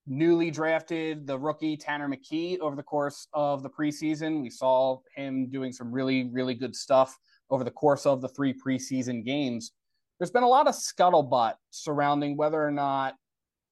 newly 0.07 0.49
drafted 0.49 1.27
the 1.27 1.37
rookie 1.37 1.77
Tanner 1.77 2.07
McKee 2.07 2.59
over 2.59 2.75
the 2.75 2.83
course 2.83 3.27
of 3.33 3.61
the 3.61 3.69
preseason. 3.69 4.41
We 4.41 4.49
saw 4.49 4.99
him 5.15 5.49
doing 5.49 5.73
some 5.73 5.91
really, 5.91 6.29
really 6.31 6.53
good 6.53 6.75
stuff 6.75 7.17
over 7.49 7.63
the 7.63 7.71
course 7.71 8.05
of 8.05 8.21
the 8.21 8.29
three 8.29 8.53
preseason 8.53 9.23
games. 9.23 9.73
There's 10.19 10.31
been 10.31 10.43
a 10.43 10.47
lot 10.47 10.67
of 10.67 10.75
scuttlebutt 10.75 11.55
surrounding 11.69 12.37
whether 12.37 12.65
or 12.65 12.71
not 12.71 13.15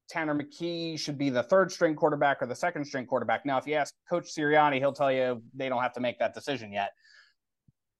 Tanner 0.09 0.35
McKee 0.35 0.99
should 0.99 1.17
be 1.17 1.29
the 1.29 1.43
third 1.43 1.71
string 1.71 1.95
quarterback 1.95 2.41
or 2.41 2.45
the 2.45 2.55
second 2.55 2.85
string 2.85 3.05
quarterback. 3.05 3.45
Now, 3.45 3.57
if 3.57 3.65
you 3.65 3.75
ask 3.75 3.93
Coach 4.07 4.29
Sirianni, 4.35 4.77
he'll 4.77 4.93
tell 4.93 5.11
you 5.11 5.41
they 5.55 5.69
don't 5.69 5.81
have 5.81 5.93
to 5.93 5.99
make 5.99 6.19
that 6.19 6.33
decision 6.33 6.71
yet. 6.71 6.91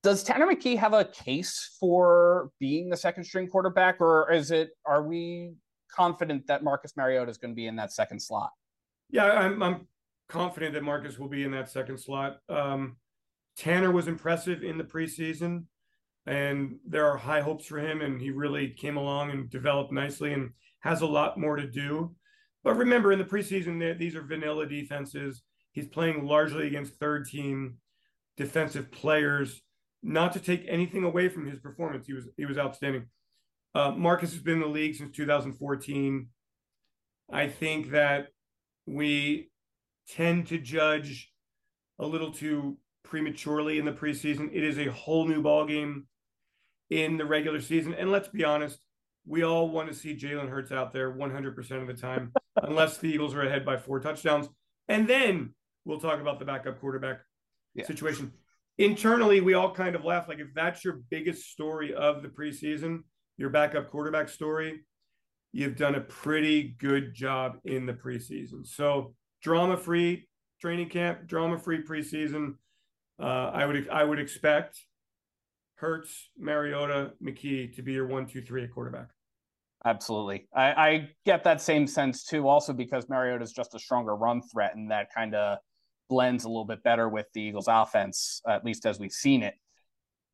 Does 0.04 0.24
Tanner 0.24 0.46
McKee 0.46 0.78
have 0.78 0.94
a 0.94 1.06
case 1.06 1.76
for 1.80 2.52
being 2.60 2.90
the 2.90 2.98
second 2.98 3.24
string 3.24 3.48
quarterback, 3.48 4.00
or 4.00 4.32
is 4.32 4.52
it 4.52 4.70
are 4.86 5.02
we 5.02 5.54
confident 5.96 6.48
that 6.48 6.64
Marcus 6.64 6.98
Mariota 6.98 7.30
is 7.30 7.38
going 7.38 7.52
to 7.52 7.56
be 7.56 7.68
in 7.68 7.76
that 7.78 7.92
second 7.92 8.22
slot? 8.22 8.52
Yeah, 9.10 9.26
I'm, 9.26 9.62
I'm 9.62 9.88
confident 10.28 10.74
that 10.74 10.84
Marcus 10.84 11.18
will 11.18 11.30
be 11.30 11.44
in 11.44 11.52
that 11.52 11.70
second 11.70 12.00
slot. 12.00 12.38
Um, 12.50 12.98
Tanner 13.58 13.92
was 13.92 14.08
impressive 14.08 14.64
in 14.64 14.78
the 14.78 14.84
preseason, 14.84 15.66
and 16.26 16.76
there 16.86 17.08
are 17.08 17.18
high 17.18 17.42
hopes 17.42 17.66
for 17.66 17.80
him, 17.80 18.02
and 18.02 18.20
he 18.22 18.32
really 18.32 18.70
came 18.70 18.98
along 18.98 19.32
and 19.32 19.50
developed 19.50 19.92
nicely 19.94 20.34
and 20.34 20.52
has 20.82 21.02
a 21.02 21.08
lot 21.08 21.40
more 21.40 21.56
to 21.56 21.68
do. 21.68 22.16
But 22.64 22.78
remember, 22.78 23.12
in 23.12 23.20
the 23.20 23.26
preseason, 23.26 23.98
these 23.98 24.16
are 24.16 24.24
vanilla 24.24 24.66
defenses. 24.66 25.44
He's 25.72 25.88
playing 25.88 26.26
largely 26.26 26.68
against 26.68 26.96
third 26.96 27.28
team 27.28 27.78
defensive 28.38 28.92
players. 28.92 29.62
Not 30.04 30.34
to 30.34 30.40
take 30.40 30.66
anything 30.68 31.04
away 31.04 31.30
from 31.30 31.48
his 31.48 31.60
performance, 31.60 32.06
he 32.08 32.14
was 32.14 32.28
he 32.38 32.46
was 32.46 32.58
outstanding. 32.58 33.06
Uh, 33.76 33.92
Marcus 33.92 34.32
has 34.32 34.42
been 34.42 34.56
in 34.56 34.62
the 34.62 34.68
league 34.68 34.96
since 34.96 35.14
2014. 35.16 36.30
I 37.32 37.48
think 37.48 37.92
that 37.92 38.28
we 38.88 39.50
tend 40.08 40.48
to 40.48 40.58
judge 40.58 41.34
a 42.00 42.06
little 42.06 42.32
too 42.32 42.78
prematurely 43.04 43.78
in 43.78 43.84
the 43.84 43.92
preseason. 43.92 44.50
It 44.54 44.64
is 44.64 44.80
a 44.80 44.92
whole 44.92 45.28
new 45.28 45.42
ball 45.42 45.66
game 45.66 46.08
in 46.90 47.18
the 47.18 47.26
regular 47.26 47.60
season, 47.60 47.94
and 47.94 48.12
let's 48.12 48.30
be 48.30 48.46
honest, 48.46 48.80
we 49.28 49.44
all 49.44 49.70
want 49.70 49.90
to 49.90 49.94
see 49.94 50.16
Jalen 50.16 50.50
Hurts 50.50 50.72
out 50.72 50.94
there 50.94 51.12
100% 51.12 51.82
of 51.82 51.88
the 51.88 51.94
time, 51.94 52.32
unless 52.64 52.98
the 52.98 53.10
Eagles 53.10 53.34
are 53.34 53.42
ahead 53.42 53.66
by 53.66 53.76
four 53.76 54.00
touchdowns, 54.00 54.48
and 54.88 55.08
then 55.08 55.54
we'll 55.84 56.00
talk 56.00 56.22
about 56.22 56.40
the 56.40 56.46
backup 56.46 56.80
quarterback 56.80 57.18
yeah. 57.74 57.86
situation. 57.86 58.32
Internally, 58.78 59.42
we 59.42 59.54
all 59.54 59.74
kind 59.74 59.96
of 59.96 60.06
laugh 60.06 60.28
like 60.30 60.40
if 60.40 60.54
that's 60.54 60.86
your 60.86 61.02
biggest 61.10 61.50
story 61.52 61.94
of 61.94 62.22
the 62.22 62.30
preseason 62.30 63.02
your 63.38 63.50
backup 63.50 63.90
quarterback 63.90 64.30
story, 64.30 64.82
you've 65.52 65.78
done 65.78 65.96
a 65.96 66.02
pretty 66.02 66.76
good 66.80 67.14
job 67.14 67.58
in 67.66 67.86
the 67.86 67.94
preseason. 67.94 68.66
So 68.66 69.14
drama 69.42 69.78
free 69.78 70.28
training 70.62 70.90
camp, 70.90 71.28
drama 71.28 71.58
free 71.58 71.84
preseason. 71.84 72.56
Uh, 73.22 73.52
I 73.54 73.66
would 73.66 73.90
I 73.90 74.04
would 74.04 74.20
expect 74.20 74.80
Hurts, 75.76 76.30
Mariota, 76.38 77.12
McKee 77.24 77.76
to 77.76 77.82
be 77.82 77.94
your 77.94 78.08
one, 78.08 78.26
two, 78.26 78.42
three 78.42 78.64
at 78.64 78.72
quarterback. 78.72 79.08
Absolutely. 79.86 80.48
I, 80.56 80.72
I 80.72 81.10
get 81.26 81.44
that 81.44 81.62
same 81.62 81.86
sense 81.86 82.24
too, 82.24 82.48
also 82.48 82.74
because 82.74 83.08
Mariota 83.08 83.44
is 83.44 83.52
just 83.52 83.76
a 83.76 83.80
stronger 83.80 84.16
run 84.16 84.42
threat, 84.42 84.76
and 84.76 84.90
that 84.90 85.14
kind 85.14 85.36
of 85.36 85.60
blends 86.10 86.44
a 86.44 86.48
little 86.48 86.66
bit 86.66 86.82
better 86.84 87.08
with 87.08 87.28
the 87.34 87.42
Eagles 87.42 87.68
offense, 87.68 88.42
at 88.48 88.66
least 88.66 88.86
as 88.86 89.00
we've 89.00 89.12
seen 89.12 89.44
it 89.44 89.56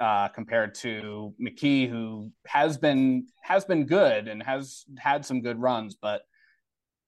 uh, 0.02 0.28
compared 0.30 0.74
to 0.76 1.34
McKee, 1.40 1.88
who 1.88 2.32
has 2.48 2.78
been 2.78 3.28
has 3.44 3.66
been 3.66 3.86
good 3.86 4.28
and 4.28 4.42
has 4.42 4.84
had 4.98 5.26
some 5.26 5.42
good 5.42 5.62
runs, 5.62 5.96
but 5.96 6.24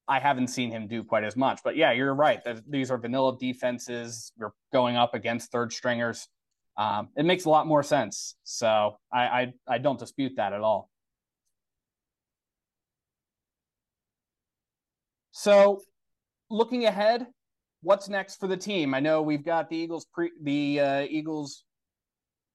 I 0.07 0.19
haven't 0.19 0.47
seen 0.49 0.69
him 0.69 0.87
do 0.87 1.03
quite 1.03 1.23
as 1.23 1.35
much. 1.35 1.61
But 1.63 1.75
yeah, 1.75 1.91
you're 1.91 2.13
right. 2.13 2.39
These 2.69 2.91
are 2.91 2.97
vanilla 2.99 3.35
defenses. 3.39 4.31
You're 4.37 4.53
going 4.71 4.95
up 4.95 5.15
against 5.15 5.51
third 5.51 5.73
stringers. 5.73 6.27
Um, 6.77 7.09
it 7.17 7.25
makes 7.25 7.45
a 7.45 7.49
lot 7.49 7.65
more 7.67 7.83
sense. 7.83 8.35
So 8.43 8.97
I, 9.11 9.23
I 9.23 9.53
I 9.67 9.77
don't 9.79 9.99
dispute 9.99 10.33
that 10.37 10.53
at 10.53 10.61
all. 10.61 10.89
So 15.31 15.81
looking 16.51 16.85
ahead, 16.85 17.25
what's 17.81 18.07
next 18.07 18.39
for 18.39 18.47
the 18.47 18.57
team? 18.57 18.93
I 18.93 18.99
know 18.99 19.23
we've 19.23 19.43
got 19.43 19.69
the 19.69 19.77
Eagles 19.77 20.05
pre 20.13 20.31
the 20.43 20.79
uh, 20.79 21.01
Eagles 21.09 21.63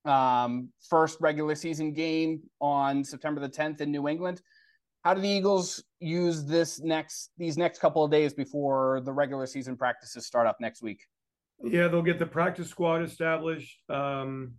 um, 0.05 0.69
first 0.89 1.19
regular 1.21 1.55
season 1.55 1.93
game 1.93 2.41
on 2.61 3.05
September 3.05 3.41
the 3.41 3.49
10th 3.49 3.81
in 3.81 3.91
New 3.91 4.09
England. 4.09 4.41
How 5.03 5.15
do 5.15 5.21
the 5.21 5.29
Eagles 5.29 5.83
use 6.01 6.45
this 6.45 6.81
next 6.81 7.31
these 7.39 7.57
next 7.57 7.79
couple 7.79 8.05
of 8.05 8.11
days 8.11 8.35
before 8.35 9.01
the 9.05 9.13
regular 9.13 9.47
season 9.47 9.77
practices 9.77 10.27
start 10.27 10.47
up 10.47 10.57
next 10.61 10.83
week? 10.83 11.01
Yeah, 11.63 11.89
they'll 11.89 12.03
get 12.03 12.19
the 12.19 12.27
practice 12.27 12.69
squad 12.69 13.03
established. 13.03 13.79
Um, 13.89 14.55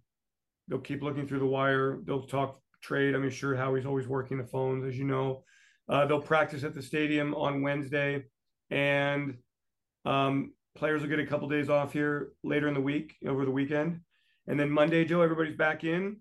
they'll 0.68 0.80
keep 0.80 1.02
looking 1.02 1.28
through 1.28 1.40
the 1.40 1.46
wire. 1.46 2.00
They'll 2.04 2.26
talk 2.26 2.60
trade. 2.82 3.16
I 3.16 3.20
mean, 3.20 3.30
sure, 3.30 3.56
Howie's 3.56 3.86
always 3.86 4.08
working 4.08 4.38
the 4.38 4.46
phones, 4.46 4.86
as 4.86 4.98
you 4.98 5.06
know. 5.06 5.44
Uh, 5.88 6.06
they'll 6.06 6.22
practice 6.22 6.64
at 6.64 6.76
the 6.76 6.82
stadium 6.82 7.34
on 7.36 7.62
Wednesday, 7.62 8.24
and 8.70 9.38
um, 10.06 10.54
players 10.76 11.02
will 11.02 11.10
get 11.10 11.20
a 11.20 11.26
couple 11.26 11.50
days 11.50 11.70
off 11.70 11.94
here 11.94 12.32
later 12.44 12.68
in 12.68 12.74
the 12.74 12.82
week 12.82 13.16
over 13.28 13.46
the 13.46 13.52
weekend. 13.52 14.02
And 14.50 14.60
then 14.60 14.72
Monday, 14.72 15.06
Joe, 15.06 15.22
everybody's 15.22 15.56
back 15.56 15.84
in, 15.84 16.18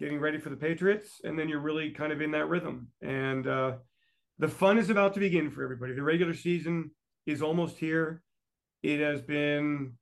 getting 0.00 0.18
ready 0.18 0.38
for 0.38 0.50
the 0.50 0.56
Patriots, 0.56 1.20
and 1.22 1.38
then 1.38 1.48
you're 1.48 1.60
really 1.60 1.92
kind 1.92 2.12
of 2.12 2.20
in 2.20 2.32
that 2.32 2.48
rhythm. 2.48 2.88
And 3.00 3.46
uh, 3.46 3.74
the 4.40 4.48
fun 4.48 4.76
is 4.76 4.90
about 4.90 5.14
to 5.14 5.20
begin 5.20 5.52
for 5.52 5.62
everybody. 5.62 5.94
The 5.94 6.02
regular 6.02 6.34
season 6.34 6.90
is 7.26 7.42
almost 7.42 7.78
here. 7.78 8.22
It 8.82 8.98
has 8.98 9.22
been 9.22 9.92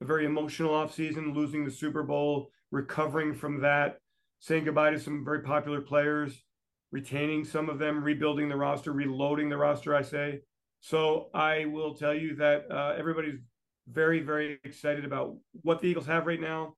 a 0.00 0.04
very 0.04 0.24
emotional 0.24 0.70
offseason, 0.70 1.34
losing 1.34 1.64
the 1.64 1.70
Super 1.72 2.04
Bowl, 2.04 2.50
recovering 2.70 3.34
from 3.34 3.60
that, 3.62 3.98
saying 4.38 4.64
goodbye 4.64 4.90
to 4.90 5.00
some 5.00 5.24
very 5.24 5.40
popular 5.40 5.80
players, 5.80 6.44
retaining 6.92 7.44
some 7.44 7.68
of 7.68 7.80
them, 7.80 8.04
rebuilding 8.04 8.48
the 8.48 8.56
roster, 8.56 8.92
reloading 8.92 9.48
the 9.48 9.56
roster, 9.56 9.96
I 9.96 10.02
say. 10.02 10.42
So 10.80 11.30
I 11.34 11.64
will 11.64 11.94
tell 11.94 12.14
you 12.14 12.36
that 12.36 12.70
uh, 12.70 12.94
everybody's 12.96 13.40
very, 13.88 14.20
very 14.20 14.60
excited 14.62 15.04
about 15.04 15.36
what 15.62 15.80
the 15.80 15.88
Eagles 15.88 16.06
have 16.06 16.26
right 16.26 16.40
now, 16.40 16.76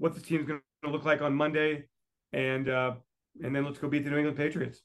what 0.00 0.14
the 0.14 0.20
team's 0.20 0.46
going 0.46 0.60
to 0.82 0.90
look 0.90 1.04
like 1.04 1.20
on 1.20 1.34
Monday, 1.34 1.84
and 2.32 2.68
uh, 2.68 2.94
and 3.44 3.54
then 3.54 3.64
let's 3.64 3.78
go 3.78 3.88
beat 3.88 4.04
the 4.04 4.10
New 4.10 4.16
England 4.16 4.36
Patriots. 4.36 4.80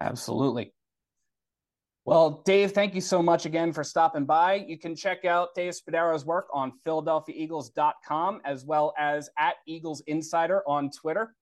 Absolutely. 0.00 0.72
Well, 2.04 2.42
Dave, 2.44 2.72
thank 2.72 2.94
you 2.94 3.00
so 3.00 3.22
much 3.22 3.46
again 3.46 3.72
for 3.72 3.84
stopping 3.84 4.24
by. 4.24 4.54
You 4.54 4.76
can 4.76 4.96
check 4.96 5.24
out 5.24 5.54
Dave 5.54 5.74
Spadaro's 5.74 6.24
work 6.24 6.48
on 6.52 6.72
PhiladelphiaEagles.com 6.84 8.40
as 8.44 8.64
well 8.64 8.92
as 8.98 9.30
at 9.38 9.54
Eagles 9.68 10.02
Insider 10.08 10.62
on 10.66 10.90
Twitter. 10.90 11.34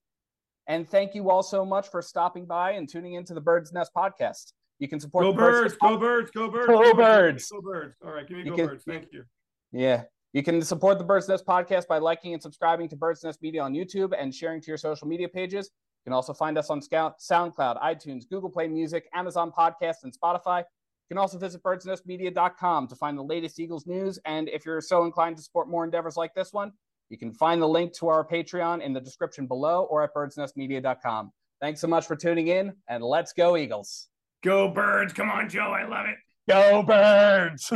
And 0.66 0.87
thank 0.87 1.14
you 1.14 1.31
all 1.31 1.42
so 1.42 1.64
much 1.64 1.88
for 1.88 2.03
stopping 2.03 2.44
by 2.44 2.72
and 2.72 2.87
tuning 2.87 3.14
into 3.14 3.33
the 3.33 3.40
Bird's 3.40 3.72
Nest 3.72 3.92
podcast. 3.96 4.53
You 4.79 4.88
can 4.88 5.00
support 5.00 5.24
go 5.24 5.33
birds, 5.33 5.76
go 5.76 5.96
birds, 5.96 6.31
go 6.31 6.50
birds, 6.50 6.66
go 6.66 6.94
birds, 6.94 7.50
go 7.50 7.61
birds. 7.62 7.94
All 8.05 8.12
right, 8.12 8.29
give 8.29 8.37
me 8.37 8.44
you 8.44 8.50
go 8.50 8.57
can, 8.57 8.66
birds. 8.66 8.85
Thank 8.87 9.07
you. 9.12 9.24
Yeah, 9.72 10.05
you 10.33 10.43
can 10.43 10.62
support 10.62 10.99
the 10.99 11.05
Bird's 11.05 11.29
Nest 11.29 11.45
podcast 11.45 11.88
by 11.88 11.99
liking 11.99 12.35
and 12.35 12.43
subscribing 12.43 12.88
to 12.88 12.97
Bird's 12.97 13.25
Nest 13.25 13.43
Media 13.43 13.62
on 13.62 13.73
YouTube 13.73 14.12
and 14.16 14.35
sharing 14.35 14.61
to 14.61 14.69
your 14.69 14.77
social 14.77 15.09
media 15.09 15.29
pages. 15.29 15.71
You 16.05 16.11
can 16.11 16.12
also 16.12 16.33
find 16.33 16.57
us 16.57 16.71
on 16.71 16.81
SoundCloud, 16.81 17.83
iTunes, 17.83 18.29
Google 18.29 18.49
Play 18.49 18.69
Music, 18.69 19.09
Amazon 19.12 19.51
Podcasts, 19.57 20.05
and 20.05 20.12
Spotify. 20.16 20.59
You 20.59 21.16
can 21.16 21.19
also 21.19 21.37
visit 21.37 21.62
birdsnestmedia.com 21.62 22.87
to 22.87 22.95
find 22.95 23.19
the 23.19 23.23
latest 23.23 23.59
Eagles 23.59 23.87
news. 23.87 24.19
And 24.25 24.49
if 24.49 24.64
you're 24.64 24.81
so 24.81 25.05
inclined 25.05 25.37
to 25.37 25.43
support 25.43 25.69
more 25.69 25.85
endeavors 25.85 26.16
like 26.16 26.33
this 26.35 26.53
one, 26.53 26.73
you 27.09 27.19
can 27.19 27.35
find 27.35 27.61
the 27.61 27.69
link 27.69 27.93
to 27.95 28.09
our 28.09 28.25
Patreon 28.25 28.83
in 28.83 28.93
the 28.93 29.01
description 29.01 29.47
below 29.47 29.88
or 29.90 30.05
at 30.05 30.14
birdsnestmedia.com. 30.14 31.33
Thanks 31.61 31.81
so 31.81 31.88
much 31.88 32.07
for 32.07 32.14
tuning 32.16 32.47
in, 32.47 32.73
and 32.88 33.05
let's 33.05 33.33
go, 33.33 33.57
Eagles. 33.57 34.07
Go, 34.43 34.69
birds. 34.69 35.12
Come 35.12 35.29
on, 35.29 35.49
Joe. 35.49 35.75
I 35.77 35.87
love 35.87 36.07
it. 36.07 36.16
Go, 36.49 36.83
birds. 36.83 37.71